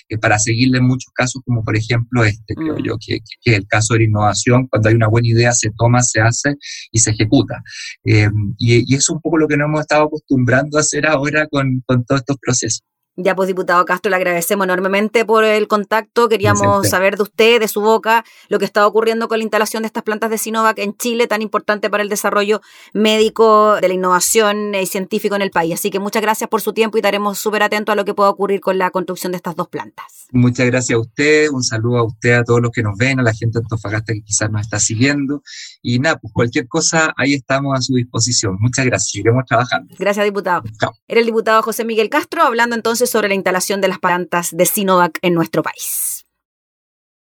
eh, 0.08 0.16
para 0.18 0.38
seguirle 0.38 0.78
en 0.78 0.86
muchos 0.86 1.12
casos, 1.14 1.42
como 1.44 1.62
por 1.62 1.76
ejemplo 1.76 2.24
este, 2.24 2.54
creo 2.54 2.74
Mm. 2.78 2.82
yo, 2.84 2.96
que, 2.98 3.18
que- 3.20 3.50
es 3.52 3.58
el 3.58 3.66
caso 3.66 3.94
de 3.94 4.00
la 4.00 4.06
innovación, 4.06 4.66
cuando 4.68 4.88
hay 4.88 4.94
una 4.94 5.08
buena 5.08 5.28
idea 5.28 5.52
se 5.52 5.70
toma, 5.76 6.02
se 6.02 6.20
hace 6.20 6.54
y 6.90 6.98
se 7.00 7.10
ejecuta. 7.10 7.62
Eh, 8.04 8.28
y, 8.58 8.90
y 8.92 8.96
eso 8.96 9.12
es 9.12 9.16
un 9.16 9.20
poco 9.20 9.36
lo 9.38 9.46
que 9.46 9.56
nos 9.56 9.66
hemos 9.66 9.80
estado 9.82 10.04
acostumbrando 10.04 10.78
a 10.78 10.80
hacer 10.80 11.06
ahora 11.06 11.46
con, 11.48 11.82
con 11.86 12.04
todos 12.04 12.22
estos 12.22 12.36
procesos. 12.40 12.82
Ya, 13.16 13.36
pues, 13.36 13.46
diputado 13.46 13.84
Castro, 13.84 14.10
le 14.10 14.16
agradecemos 14.16 14.64
enormemente 14.64 15.24
por 15.24 15.44
el 15.44 15.68
contacto. 15.68 16.28
Queríamos 16.28 16.62
Presente. 16.62 16.88
saber 16.88 17.16
de 17.16 17.22
usted, 17.22 17.60
de 17.60 17.68
su 17.68 17.80
boca, 17.80 18.24
lo 18.48 18.58
que 18.58 18.64
está 18.64 18.84
ocurriendo 18.86 19.28
con 19.28 19.38
la 19.38 19.44
instalación 19.44 19.84
de 19.84 19.86
estas 19.86 20.02
plantas 20.02 20.30
de 20.30 20.38
Sinovac 20.38 20.78
en 20.78 20.96
Chile, 20.96 21.28
tan 21.28 21.40
importante 21.40 21.88
para 21.90 22.02
el 22.02 22.08
desarrollo 22.08 22.60
médico, 22.92 23.76
de 23.80 23.86
la 23.86 23.94
innovación 23.94 24.74
y 24.74 24.86
científico 24.86 25.36
en 25.36 25.42
el 25.42 25.50
país. 25.50 25.74
Así 25.74 25.90
que 25.90 26.00
muchas 26.00 26.22
gracias 26.22 26.50
por 26.50 26.60
su 26.60 26.72
tiempo 26.72 26.96
y 26.96 27.00
estaremos 27.00 27.38
súper 27.38 27.62
atentos 27.62 27.92
a 27.92 27.96
lo 27.96 28.04
que 28.04 28.14
pueda 28.14 28.30
ocurrir 28.30 28.60
con 28.60 28.78
la 28.78 28.90
construcción 28.90 29.30
de 29.30 29.36
estas 29.36 29.54
dos 29.54 29.68
plantas. 29.68 30.26
Muchas 30.32 30.66
gracias 30.66 30.96
a 30.96 31.00
usted, 31.00 31.50
un 31.50 31.62
saludo 31.62 31.98
a 31.98 32.02
usted, 32.02 32.32
a 32.32 32.42
todos 32.42 32.60
los 32.60 32.72
que 32.72 32.82
nos 32.82 32.96
ven, 32.96 33.20
a 33.20 33.22
la 33.22 33.32
gente 33.32 33.60
de 33.60 33.64
Antofagasta 33.64 34.12
que 34.12 34.22
quizás 34.22 34.50
nos 34.50 34.62
está 34.62 34.80
siguiendo. 34.80 35.42
Y 35.82 36.00
nada, 36.00 36.18
pues 36.18 36.32
cualquier 36.32 36.66
cosa, 36.66 37.12
ahí 37.16 37.34
estamos 37.34 37.78
a 37.78 37.80
su 37.80 37.94
disposición. 37.94 38.56
Muchas 38.58 38.84
gracias, 38.86 39.12
seguiremos 39.12 39.44
trabajando. 39.46 39.94
Gracias, 39.98 40.24
diputado. 40.24 40.64
Chao. 40.80 40.92
Era 41.06 41.20
el 41.20 41.26
diputado 41.26 41.62
José 41.62 41.84
Miguel 41.84 42.08
Castro 42.08 42.42
hablando 42.42 42.74
entonces 42.74 43.03
sobre 43.06 43.28
la 43.28 43.34
instalación 43.34 43.80
de 43.80 43.88
las 43.88 43.98
plantas 43.98 44.50
de 44.56 44.66
Sinovac 44.66 45.18
en 45.22 45.34
nuestro 45.34 45.62
país. 45.62 46.13